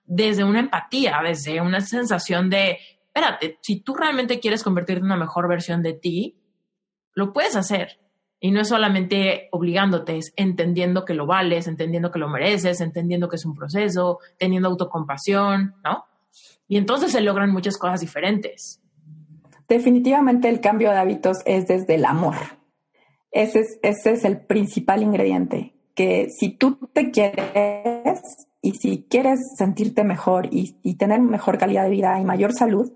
[0.04, 5.16] desde una empatía, desde una sensación de, espérate, si tú realmente quieres convertirte en una
[5.16, 6.36] mejor versión de ti,
[7.14, 8.00] lo puedes hacer.
[8.40, 13.28] Y no es solamente obligándote, es entendiendo que lo vales, entendiendo que lo mereces, entendiendo
[13.28, 16.06] que es un proceso, teniendo autocompasión, ¿no?
[16.68, 18.80] Y entonces se logran muchas cosas diferentes.
[19.68, 22.36] Definitivamente el cambio de hábitos es desde el amor.
[23.30, 28.20] Ese es, ese es el principal ingrediente, que si tú te quieres,
[28.62, 32.92] y si quieres sentirte mejor y, tener mejor calidad de vida y mayor salud,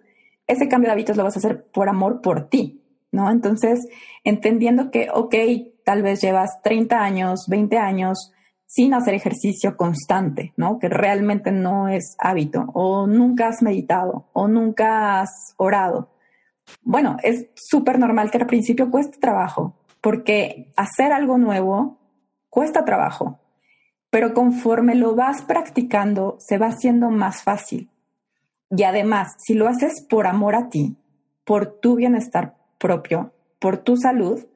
[0.46, 2.82] ese cambio de hábitos lo vas a hacer por amor por ti,
[3.12, 3.30] ¿no?
[3.30, 3.88] Entonces,
[4.24, 5.34] entendiendo que, ok,
[5.84, 8.32] tal vez llevas 30 años, 20 años
[8.66, 10.78] sin hacer ejercicio constante, ¿no?
[10.78, 16.10] Que realmente no es hábito, o nunca has meditado, o nunca has orado.
[16.82, 21.98] Bueno, es súper normal que al principio cueste trabajo, porque hacer algo nuevo
[22.50, 23.38] cuesta trabajo
[24.14, 27.90] pero conforme lo vas practicando, se va haciendo más fácil.
[28.70, 30.96] Y además, si lo haces por amor a ti,
[31.42, 34.46] por tu bienestar propio, por tu salud,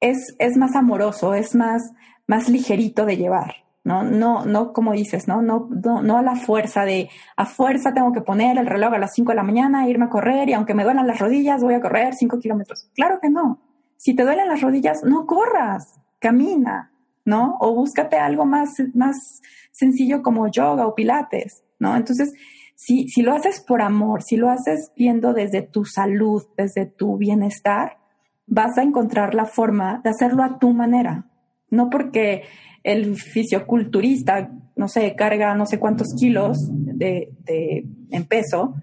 [0.00, 1.90] es, es más amoroso, es más,
[2.28, 3.56] más ligerito de llevar.
[3.82, 4.04] ¿no?
[4.04, 5.40] No, no como dices, ¿no?
[5.40, 8.98] No, no, no a la fuerza de, a fuerza tengo que poner el reloj a
[8.98, 11.74] las 5 de la mañana, irme a correr y aunque me duelan las rodillas, voy
[11.74, 12.90] a correr 5 kilómetros.
[12.94, 13.62] Claro que no.
[13.96, 16.92] Si te duelen las rodillas, no corras, camina,
[17.24, 17.56] ¿no?
[17.60, 19.40] O búscate algo más, más
[19.72, 21.96] sencillo como yoga o pilates, ¿no?
[21.96, 22.34] Entonces,
[22.74, 27.16] si, si lo haces por amor, si lo haces viendo desde tu salud, desde tu
[27.16, 27.98] bienestar,
[28.46, 31.24] vas a encontrar la forma de hacerlo a tu manera.
[31.70, 32.44] No porque
[32.82, 38.74] el fisioculturista, no sé, carga no sé cuántos kilos de, de, en peso,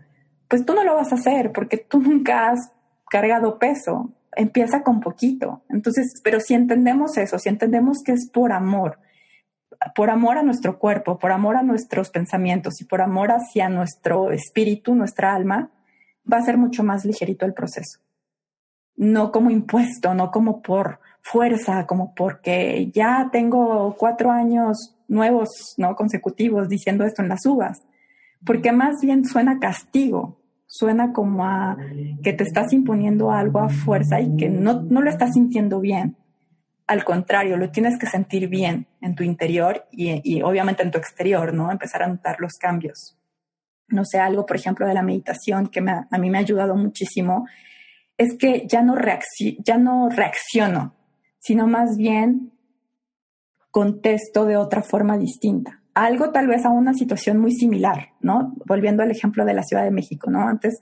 [0.48, 2.72] pues tú no lo vas a hacer porque tú nunca has
[3.10, 5.64] cargado peso empieza con poquito.
[5.70, 9.00] Entonces, pero si entendemos eso, si entendemos que es por amor,
[9.96, 14.32] por amor a nuestro cuerpo, por amor a nuestros pensamientos y por amor hacia nuestro
[14.32, 15.72] espíritu, nuestra alma,
[16.32, 18.00] va a ser mucho más ligerito el proceso.
[18.96, 25.96] No como impuesto, no como por fuerza, como porque ya tengo cuatro años nuevos, no
[25.96, 27.84] consecutivos, diciendo esto en las uvas.
[28.46, 31.78] porque más bien suena castigo, suena como a
[32.22, 36.16] que te estás imponiendo algo a fuerza y que no, no lo estás sintiendo bien.
[36.86, 41.00] Al contrario, lo tienes que sentir bien en tu interior y, y obviamente en tu
[41.00, 41.72] exterior, ¿no?
[41.72, 43.18] Empezar a notar los cambios.
[43.88, 47.48] No sé, algo, por ejemplo, de la meditación que a mí me ha ayudado muchísimo,
[48.16, 48.96] es que ya no,
[49.64, 50.94] ya no reacciono,
[51.46, 52.52] sino más bien
[53.70, 55.84] contesto de otra forma distinta.
[55.94, 58.56] Algo tal vez a una situación muy similar, ¿no?
[58.66, 60.48] Volviendo al ejemplo de la Ciudad de México, ¿no?
[60.48, 60.80] Antes,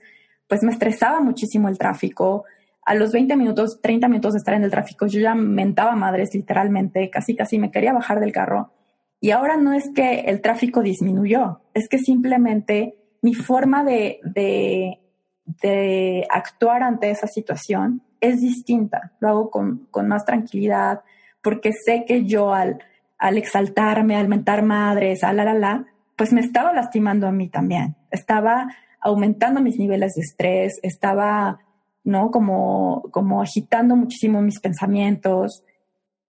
[0.48, 2.44] pues me estresaba muchísimo el tráfico,
[2.82, 6.34] a los 20 minutos, 30 minutos de estar en el tráfico, yo ya mentaba madres
[6.34, 8.72] literalmente, casi casi me quería bajar del carro.
[9.20, 14.98] Y ahora no es que el tráfico disminuyó, es que simplemente mi forma de, de,
[15.44, 19.12] de actuar ante esa situación es distinta.
[19.20, 21.02] Lo hago con, con más tranquilidad,
[21.42, 22.82] porque sé que yo al,
[23.18, 27.96] al exaltarme, al mentar madres, a la, la, pues me estaba lastimando a mí también.
[28.10, 28.68] Estaba
[29.00, 31.58] aumentando mis niveles de estrés, estaba
[32.04, 32.30] ¿no?
[32.30, 35.64] Como, como agitando muchísimo mis pensamientos.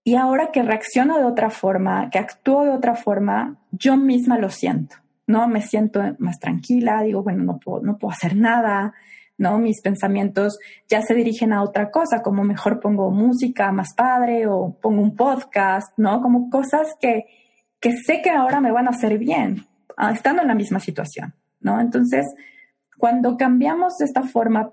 [0.02, 4.48] Y ahora que reacciono de otra forma, que actúo de otra forma, yo misma lo
[4.48, 5.46] siento, ¿no?
[5.48, 8.94] Me siento más tranquila, digo, bueno, no puedo, no puedo hacer nada,
[9.38, 9.58] ¿no?
[9.58, 10.58] Mis pensamientos
[10.88, 15.14] ya se dirigen a otra cosa, como mejor pongo música más padre o pongo un
[15.14, 16.20] podcast, ¿no?
[16.20, 17.24] Como cosas que,
[17.80, 19.66] que sé que ahora me van a hacer bien,
[19.96, 21.80] ah, estando en la misma situación, ¿no?
[21.80, 22.24] Entonces,
[22.98, 24.72] cuando cambiamos de esta forma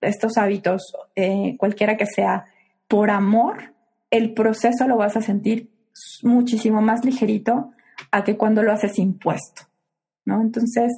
[0.00, 2.44] estos hábitos, eh, cualquiera que sea,
[2.86, 3.74] por amor,
[4.10, 5.70] el proceso lo vas a sentir
[6.22, 7.72] muchísimo más ligerito
[8.10, 9.62] a que cuando lo haces impuesto,
[10.24, 10.40] ¿no?
[10.40, 10.92] Entonces,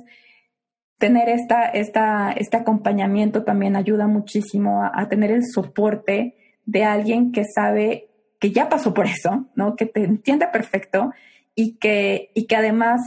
[1.00, 6.36] tener esta, esta, este acompañamiento también ayuda muchísimo a, tener el soporte
[6.66, 9.76] de alguien que sabe que ya pasó por eso, ¿no?
[9.76, 11.10] Que te entiende perfecto
[11.54, 13.00] y que, y que además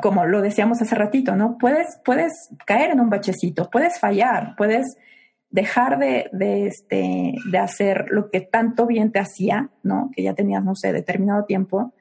[0.00, 1.56] como lo decíamos hace ratito, ¿no?
[1.58, 2.32] Puedes, puedes
[2.66, 4.96] caer en un bachecito, puedes fallar, puedes
[5.50, 10.10] dejar de, de, este, de hacer lo que tanto bien te hacía, ¿no?
[10.14, 11.94] Que ya tenías, no sé, determinado tiempo,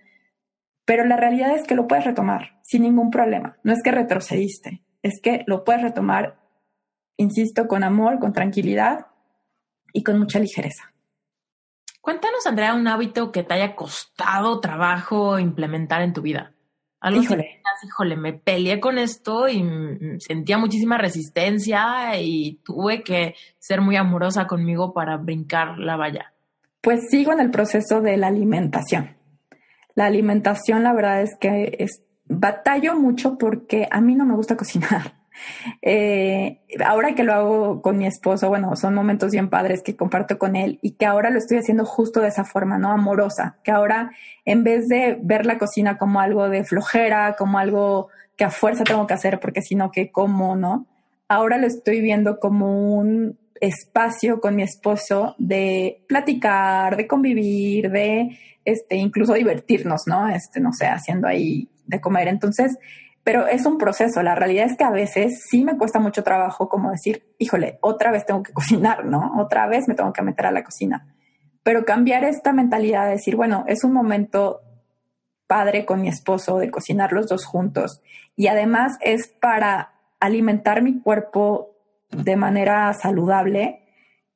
[0.91, 3.55] pero la realidad es que lo puedes retomar sin ningún problema.
[3.63, 6.37] No es que retrocediste, es que lo puedes retomar,
[7.15, 9.05] insisto, con amor, con tranquilidad
[9.93, 10.91] y con mucha ligereza.
[12.01, 16.51] Cuéntanos, Andrea, un hábito que te haya costado trabajo implementar en tu vida.
[16.99, 17.61] Algo híjole.
[17.85, 19.63] híjole, me peleé con esto y
[20.19, 26.33] sentía muchísima resistencia y tuve que ser muy amorosa conmigo para brincar la valla.
[26.81, 29.20] Pues sigo en el proceso de la alimentación.
[29.95, 34.57] La alimentación, la verdad es que es, batallo mucho porque a mí no me gusta
[34.57, 35.19] cocinar.
[35.81, 40.37] Eh, ahora que lo hago con mi esposo, bueno, son momentos bien padres que comparto
[40.37, 42.91] con él y que ahora lo estoy haciendo justo de esa forma, ¿no?
[42.91, 44.11] Amorosa, que ahora
[44.45, 48.83] en vez de ver la cocina como algo de flojera, como algo que a fuerza
[48.83, 50.85] tengo que hacer porque si no, que como, ¿no?
[51.27, 58.37] Ahora lo estoy viendo como un espacio con mi esposo de platicar, de convivir, de
[58.65, 60.27] este, incluso divertirnos, ¿no?
[60.27, 62.27] Este, no sé, haciendo ahí de comer.
[62.27, 62.77] Entonces,
[63.23, 64.23] pero es un proceso.
[64.23, 68.11] La realidad es que a veces sí me cuesta mucho trabajo como decir, híjole, otra
[68.11, 69.39] vez tengo que cocinar, ¿no?
[69.39, 71.07] Otra vez me tengo que meter a la cocina.
[71.63, 74.61] Pero cambiar esta mentalidad de decir, bueno, es un momento
[75.45, 78.01] padre con mi esposo de cocinar los dos juntos
[78.37, 81.70] y además es para alimentar mi cuerpo
[82.11, 83.81] de manera saludable,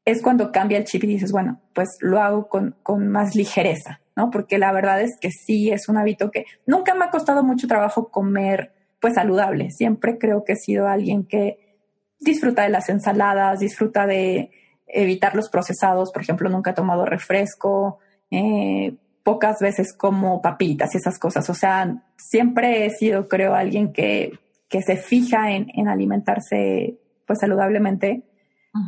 [0.06, 4.02] es cuando cambia el chip y dices, bueno, pues lo hago con, con más ligereza,
[4.16, 4.30] ¿no?
[4.30, 7.68] Porque la verdad es que sí es un hábito que nunca me ha costado mucho
[7.68, 9.72] trabajo comer pues saludable.
[9.72, 11.80] Siempre creo que he sido alguien que
[12.20, 14.52] disfruta de las ensaladas, disfruta de
[14.88, 16.12] evitar los procesados.
[16.12, 18.00] Por ejemplo, nunca he tomado refresco,
[18.30, 21.50] eh, pocas veces como papitas y esas cosas.
[21.50, 27.40] O sea, siempre he sido, creo, alguien que, que se fija en, en alimentarse pues
[27.40, 28.24] saludablemente.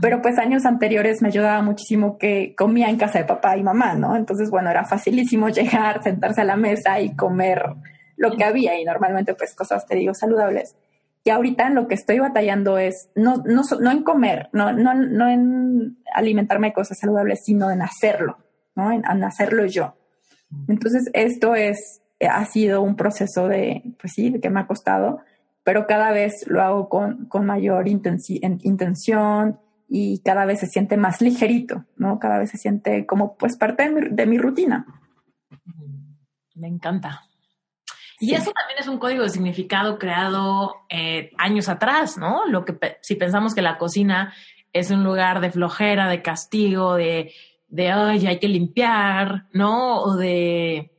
[0.02, 3.94] Pero pues años anteriores me ayudaba muchísimo que comía en casa de papá y mamá,
[3.94, 4.18] ¿no?
[4.18, 7.64] Entonces, bueno, era facilísimo llegar, sentarse a la mesa y comer
[8.18, 10.76] lo que había y normalmente pues cosas, te digo, saludables.
[11.24, 14.94] Y ahorita en lo que estoy batallando es no, no, no en comer, no, no,
[14.94, 18.38] no en alimentarme de cosas saludables, sino en hacerlo,
[18.76, 18.92] ¿no?
[18.92, 19.96] En, hacerlo yo.
[20.68, 25.20] Entonces esto es, ha sido un proceso de, pues sí, de que me ha costado,
[25.68, 29.60] pero cada vez lo hago con, con mayor intención
[29.90, 32.20] y cada vez se siente más ligerito, ¿no?
[32.20, 34.86] Cada vez se siente como pues parte de mi, de mi rutina.
[36.56, 37.26] Me encanta.
[38.18, 42.46] Y eso también es un código de significado creado eh, años atrás, ¿no?
[42.46, 44.34] Lo que si pensamos que la cocina
[44.72, 47.34] es un lugar de flojera, de castigo, de,
[47.68, 49.98] de ay, hay que limpiar, ¿no?
[49.98, 50.94] O de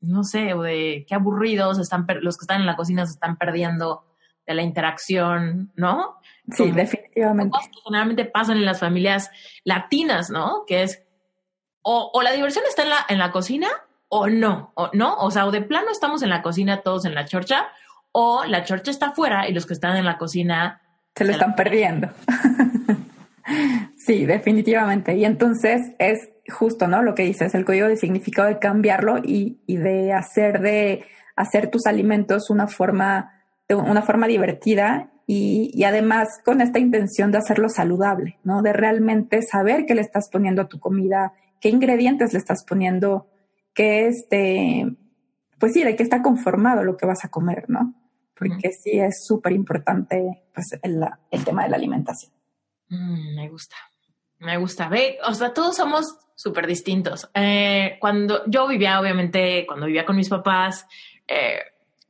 [0.00, 3.36] no sé, o de qué aburridos están los que están en la cocina se están
[3.36, 4.11] perdiendo
[4.46, 6.16] de la interacción, ¿no?
[6.50, 7.52] Sí, definitivamente.
[7.52, 9.30] Cosas que generalmente pasan en las familias
[9.64, 10.64] latinas, ¿no?
[10.66, 11.02] Que es
[11.82, 13.68] o, o, la diversión está en la, en la cocina
[14.08, 17.14] o no, o no, o sea, o de plano estamos en la cocina todos en
[17.14, 17.68] la chorcha,
[18.12, 20.82] o la chorcha está afuera y los que están en la cocina
[21.16, 22.08] se lo están perdiendo.
[23.96, 25.16] sí, definitivamente.
[25.16, 27.02] Y entonces es justo, ¿no?
[27.02, 31.70] Lo que dices, el código de significado de cambiarlo y, y de hacer de hacer
[31.70, 33.41] tus alimentos una forma,
[33.76, 38.60] de una forma divertida y, y, además con esta intención de hacerlo saludable, ¿no?
[38.60, 43.28] De realmente saber qué le estás poniendo a tu comida, qué ingredientes le estás poniendo,
[43.72, 44.86] qué este,
[45.58, 47.94] pues sí, de qué está conformado lo que vas a comer, ¿no?
[48.36, 52.32] Porque sí es súper importante pues el, el, tema de la alimentación.
[52.88, 53.76] Mm, me gusta,
[54.40, 54.88] me gusta.
[54.88, 57.30] Ve, o sea, todos somos súper distintos.
[57.34, 60.86] Eh, cuando yo vivía, obviamente, cuando vivía con mis papás,
[61.28, 61.60] eh,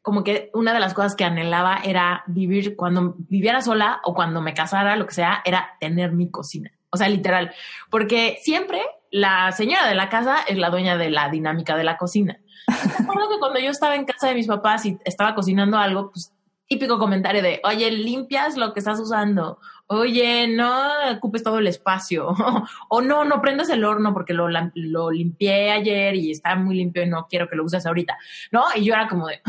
[0.02, 4.42] como que una de las cosas que anhelaba era vivir, cuando viviera sola o cuando
[4.42, 6.72] me casara, lo que sea, era tener mi cocina.
[6.90, 7.52] O sea, literal,
[7.88, 11.96] porque siempre la señora de la casa es la dueña de la dinámica de la
[11.96, 12.38] cocina.
[12.66, 16.10] Me acuerdo que cuando yo estaba en casa de mis papás y estaba cocinando algo,
[16.10, 16.32] pues
[16.66, 22.28] típico comentario de, oye, limpias lo que estás usando, oye, no ocupes todo el espacio,
[22.88, 27.02] o no, no prendas el horno porque lo, lo limpié ayer y está muy limpio
[27.02, 28.16] y no quiero que lo uses ahorita,
[28.50, 28.64] ¿no?
[28.74, 29.42] Y yo era como de,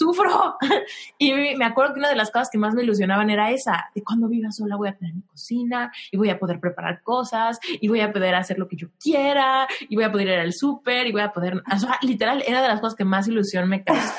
[0.00, 0.56] sufro.
[1.18, 4.02] Y me acuerdo que una de las cosas que más me ilusionaban era esa, de
[4.02, 7.88] cuando viva sola voy a tener mi cocina y voy a poder preparar cosas y
[7.88, 11.06] voy a poder hacer lo que yo quiera y voy a poder ir al súper
[11.06, 13.84] y voy a poder, o sea, literal, era de las cosas que más ilusión me
[13.84, 14.12] causó.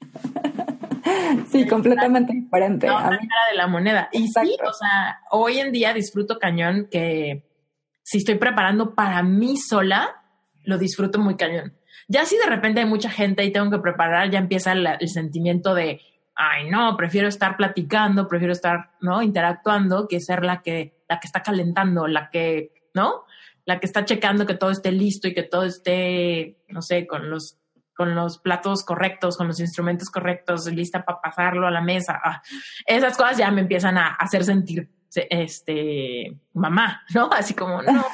[1.50, 2.86] Sí, completamente diferente.
[2.86, 4.10] La de la moneda.
[4.12, 7.48] Y sí, o sea, hoy en día disfruto cañón que
[8.02, 10.22] si estoy preparando para mí sola,
[10.64, 11.77] lo disfruto muy cañón.
[12.10, 15.74] Ya si de repente hay mucha gente y tengo que preparar, ya empieza el, sentimiento
[15.74, 16.00] de,
[16.34, 19.22] ay, no, prefiero estar platicando, prefiero estar, ¿no?
[19.22, 23.24] Interactuando que ser la que, la que está calentando, la que, ¿no?
[23.66, 27.28] La que está checando que todo esté listo y que todo esté, no sé, con
[27.28, 27.58] los,
[27.94, 32.18] con los platos correctos, con los instrumentos correctos, lista para pasarlo a la mesa.
[32.24, 32.40] Ah,
[32.86, 37.28] esas cosas ya me empiezan a hacer sentir, este, mamá, ¿no?
[37.30, 38.06] Así como, no.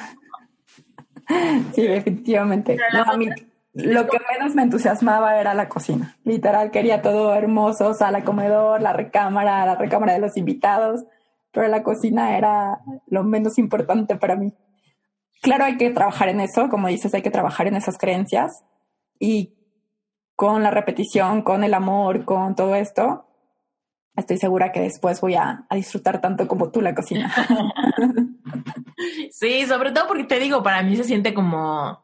[1.74, 2.76] Sí, definitivamente.
[2.92, 3.28] No, a mí,
[3.74, 6.16] lo que menos me entusiasmaba era la cocina.
[6.24, 11.04] Literal, quería todo hermoso, sala, comedor, la recámara, la recámara de los invitados,
[11.50, 14.52] pero la cocina era lo menos importante para mí.
[15.42, 18.64] Claro, hay que trabajar en eso, como dices, hay que trabajar en esas creencias
[19.18, 19.54] y
[20.36, 23.26] con la repetición, con el amor, con todo esto,
[24.16, 27.32] estoy segura que después voy a, a disfrutar tanto como tú la cocina.
[29.32, 32.03] sí, sobre todo porque te digo, para mí se siente como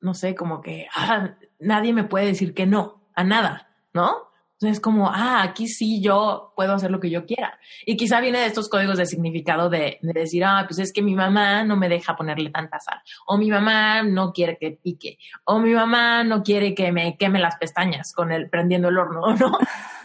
[0.00, 4.28] no sé, como que ah, nadie me puede decir que no a nada, ¿no?
[4.60, 7.60] Entonces es como, ah, aquí sí yo puedo hacer lo que yo quiera.
[7.86, 11.00] Y quizá viene de estos códigos de significado de, de, decir, ah, pues es que
[11.00, 15.18] mi mamá no me deja ponerle tanta sal, o mi mamá no quiere que pique,
[15.44, 19.32] o mi mamá no quiere que me queme las pestañas con el prendiendo el horno,
[19.38, 19.58] ¿no?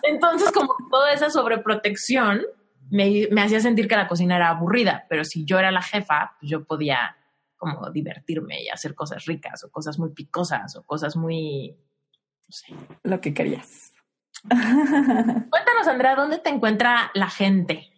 [0.04, 2.44] Entonces como toda esa sobreprotección
[2.92, 6.36] me, me hacía sentir que la cocina era aburrida, pero si yo era la jefa,
[6.40, 7.18] pues yo podía
[7.64, 12.74] como divertirme y hacer cosas ricas o cosas muy picosas o cosas muy, no sé.
[13.04, 13.94] Lo que querías.
[14.50, 17.90] Cuéntanos, Andrea, ¿dónde te encuentra la gente?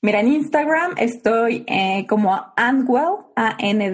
[0.00, 3.92] Mira, en Instagram estoy eh, como Andwell, A-N-D-W-E-L-L,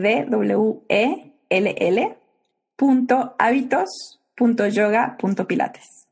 [2.76, 6.06] punto hábitos, punto yoga, punto pilates.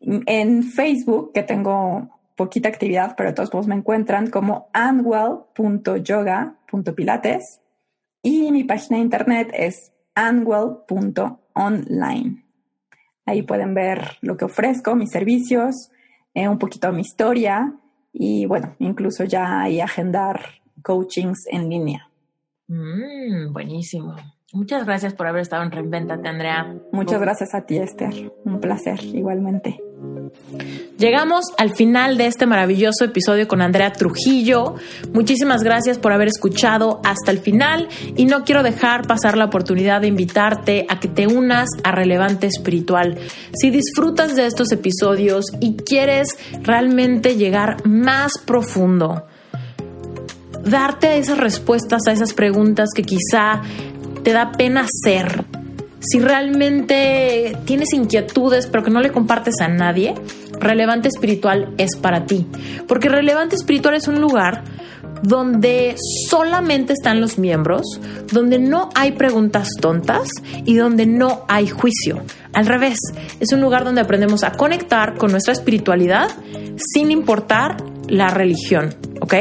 [0.00, 7.60] En Facebook, que tengo poquita actividad, pero de todos modos me encuentran como anwell.yoga.pilates
[8.22, 12.42] y mi página de internet es anwell.online.
[13.26, 15.90] Ahí pueden ver lo que ofrezco, mis servicios,
[16.34, 17.74] eh, un poquito mi historia
[18.12, 20.40] y bueno, incluso ya hay agendar
[20.82, 22.08] coachings en línea.
[22.68, 24.14] Mm, buenísimo.
[24.52, 26.80] Muchas gracias por haber estado en Reinventate, Andrea.
[26.92, 28.32] Muchas gracias a ti, Esther.
[28.44, 29.82] Un placer, igualmente.
[30.98, 34.76] Llegamos al final de este maravilloso episodio con Andrea Trujillo.
[35.12, 40.02] Muchísimas gracias por haber escuchado hasta el final y no quiero dejar pasar la oportunidad
[40.02, 43.18] de invitarte a que te unas a Relevante Espiritual.
[43.60, 46.28] Si disfrutas de estos episodios y quieres
[46.62, 49.26] realmente llegar más profundo,
[50.64, 53.62] darte esas respuestas a esas preguntas que quizá
[54.22, 55.44] te da pena hacer
[56.06, 60.14] si realmente tienes inquietudes pero que no le compartes a nadie,
[60.60, 62.46] Relevante Espiritual es para ti.
[62.86, 64.64] Porque Relevante Espiritual es un lugar
[65.22, 65.96] donde
[66.28, 67.82] solamente están los miembros,
[68.30, 70.28] donde no hay preguntas tontas
[70.64, 72.22] y donde no hay juicio.
[72.52, 72.98] Al revés,
[73.40, 76.28] es un lugar donde aprendemos a conectar con nuestra espiritualidad
[76.76, 77.76] sin importar
[78.08, 79.34] la religión, ¿ok?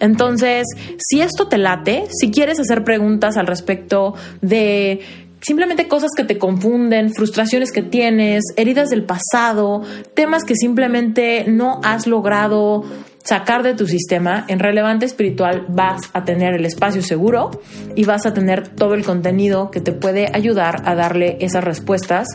[0.00, 0.66] Entonces,
[0.98, 5.00] si esto te late, si quieres hacer preguntas al respecto de
[5.44, 9.82] simplemente cosas que te confunden, frustraciones que tienes, heridas del pasado,
[10.14, 12.84] temas que simplemente no has logrado
[13.24, 17.50] sacar de tu sistema, en Relevante Espiritual vas a tener el espacio seguro
[17.96, 22.28] y vas a tener todo el contenido que te puede ayudar a darle esas respuestas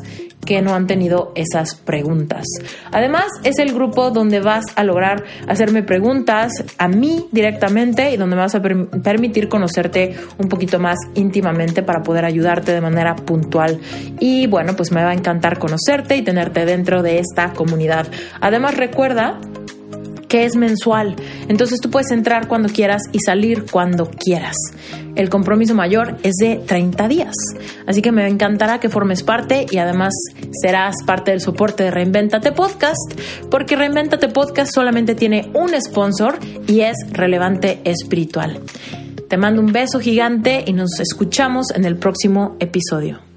[0.45, 2.45] que no han tenido esas preguntas.
[2.91, 8.35] Además, es el grupo donde vas a lograr hacerme preguntas a mí directamente y donde
[8.35, 13.79] me vas a permitir conocerte un poquito más íntimamente para poder ayudarte de manera puntual.
[14.19, 18.07] Y bueno, pues me va a encantar conocerte y tenerte dentro de esta comunidad.
[18.41, 19.39] Además, recuerda
[20.29, 21.15] que es mensual.
[21.49, 24.55] Entonces tú puedes entrar cuando quieras y salir cuando quieras.
[25.15, 27.35] El compromiso mayor es de 30 días.
[27.85, 30.13] Así que me encantará que formes parte y además
[30.61, 33.19] serás parte del soporte de Reinventate Podcast,
[33.51, 38.61] porque Reinventate Podcast solamente tiene un sponsor y es relevante espiritual.
[39.27, 43.28] Te mando un beso gigante y nos escuchamos en el próximo episodio.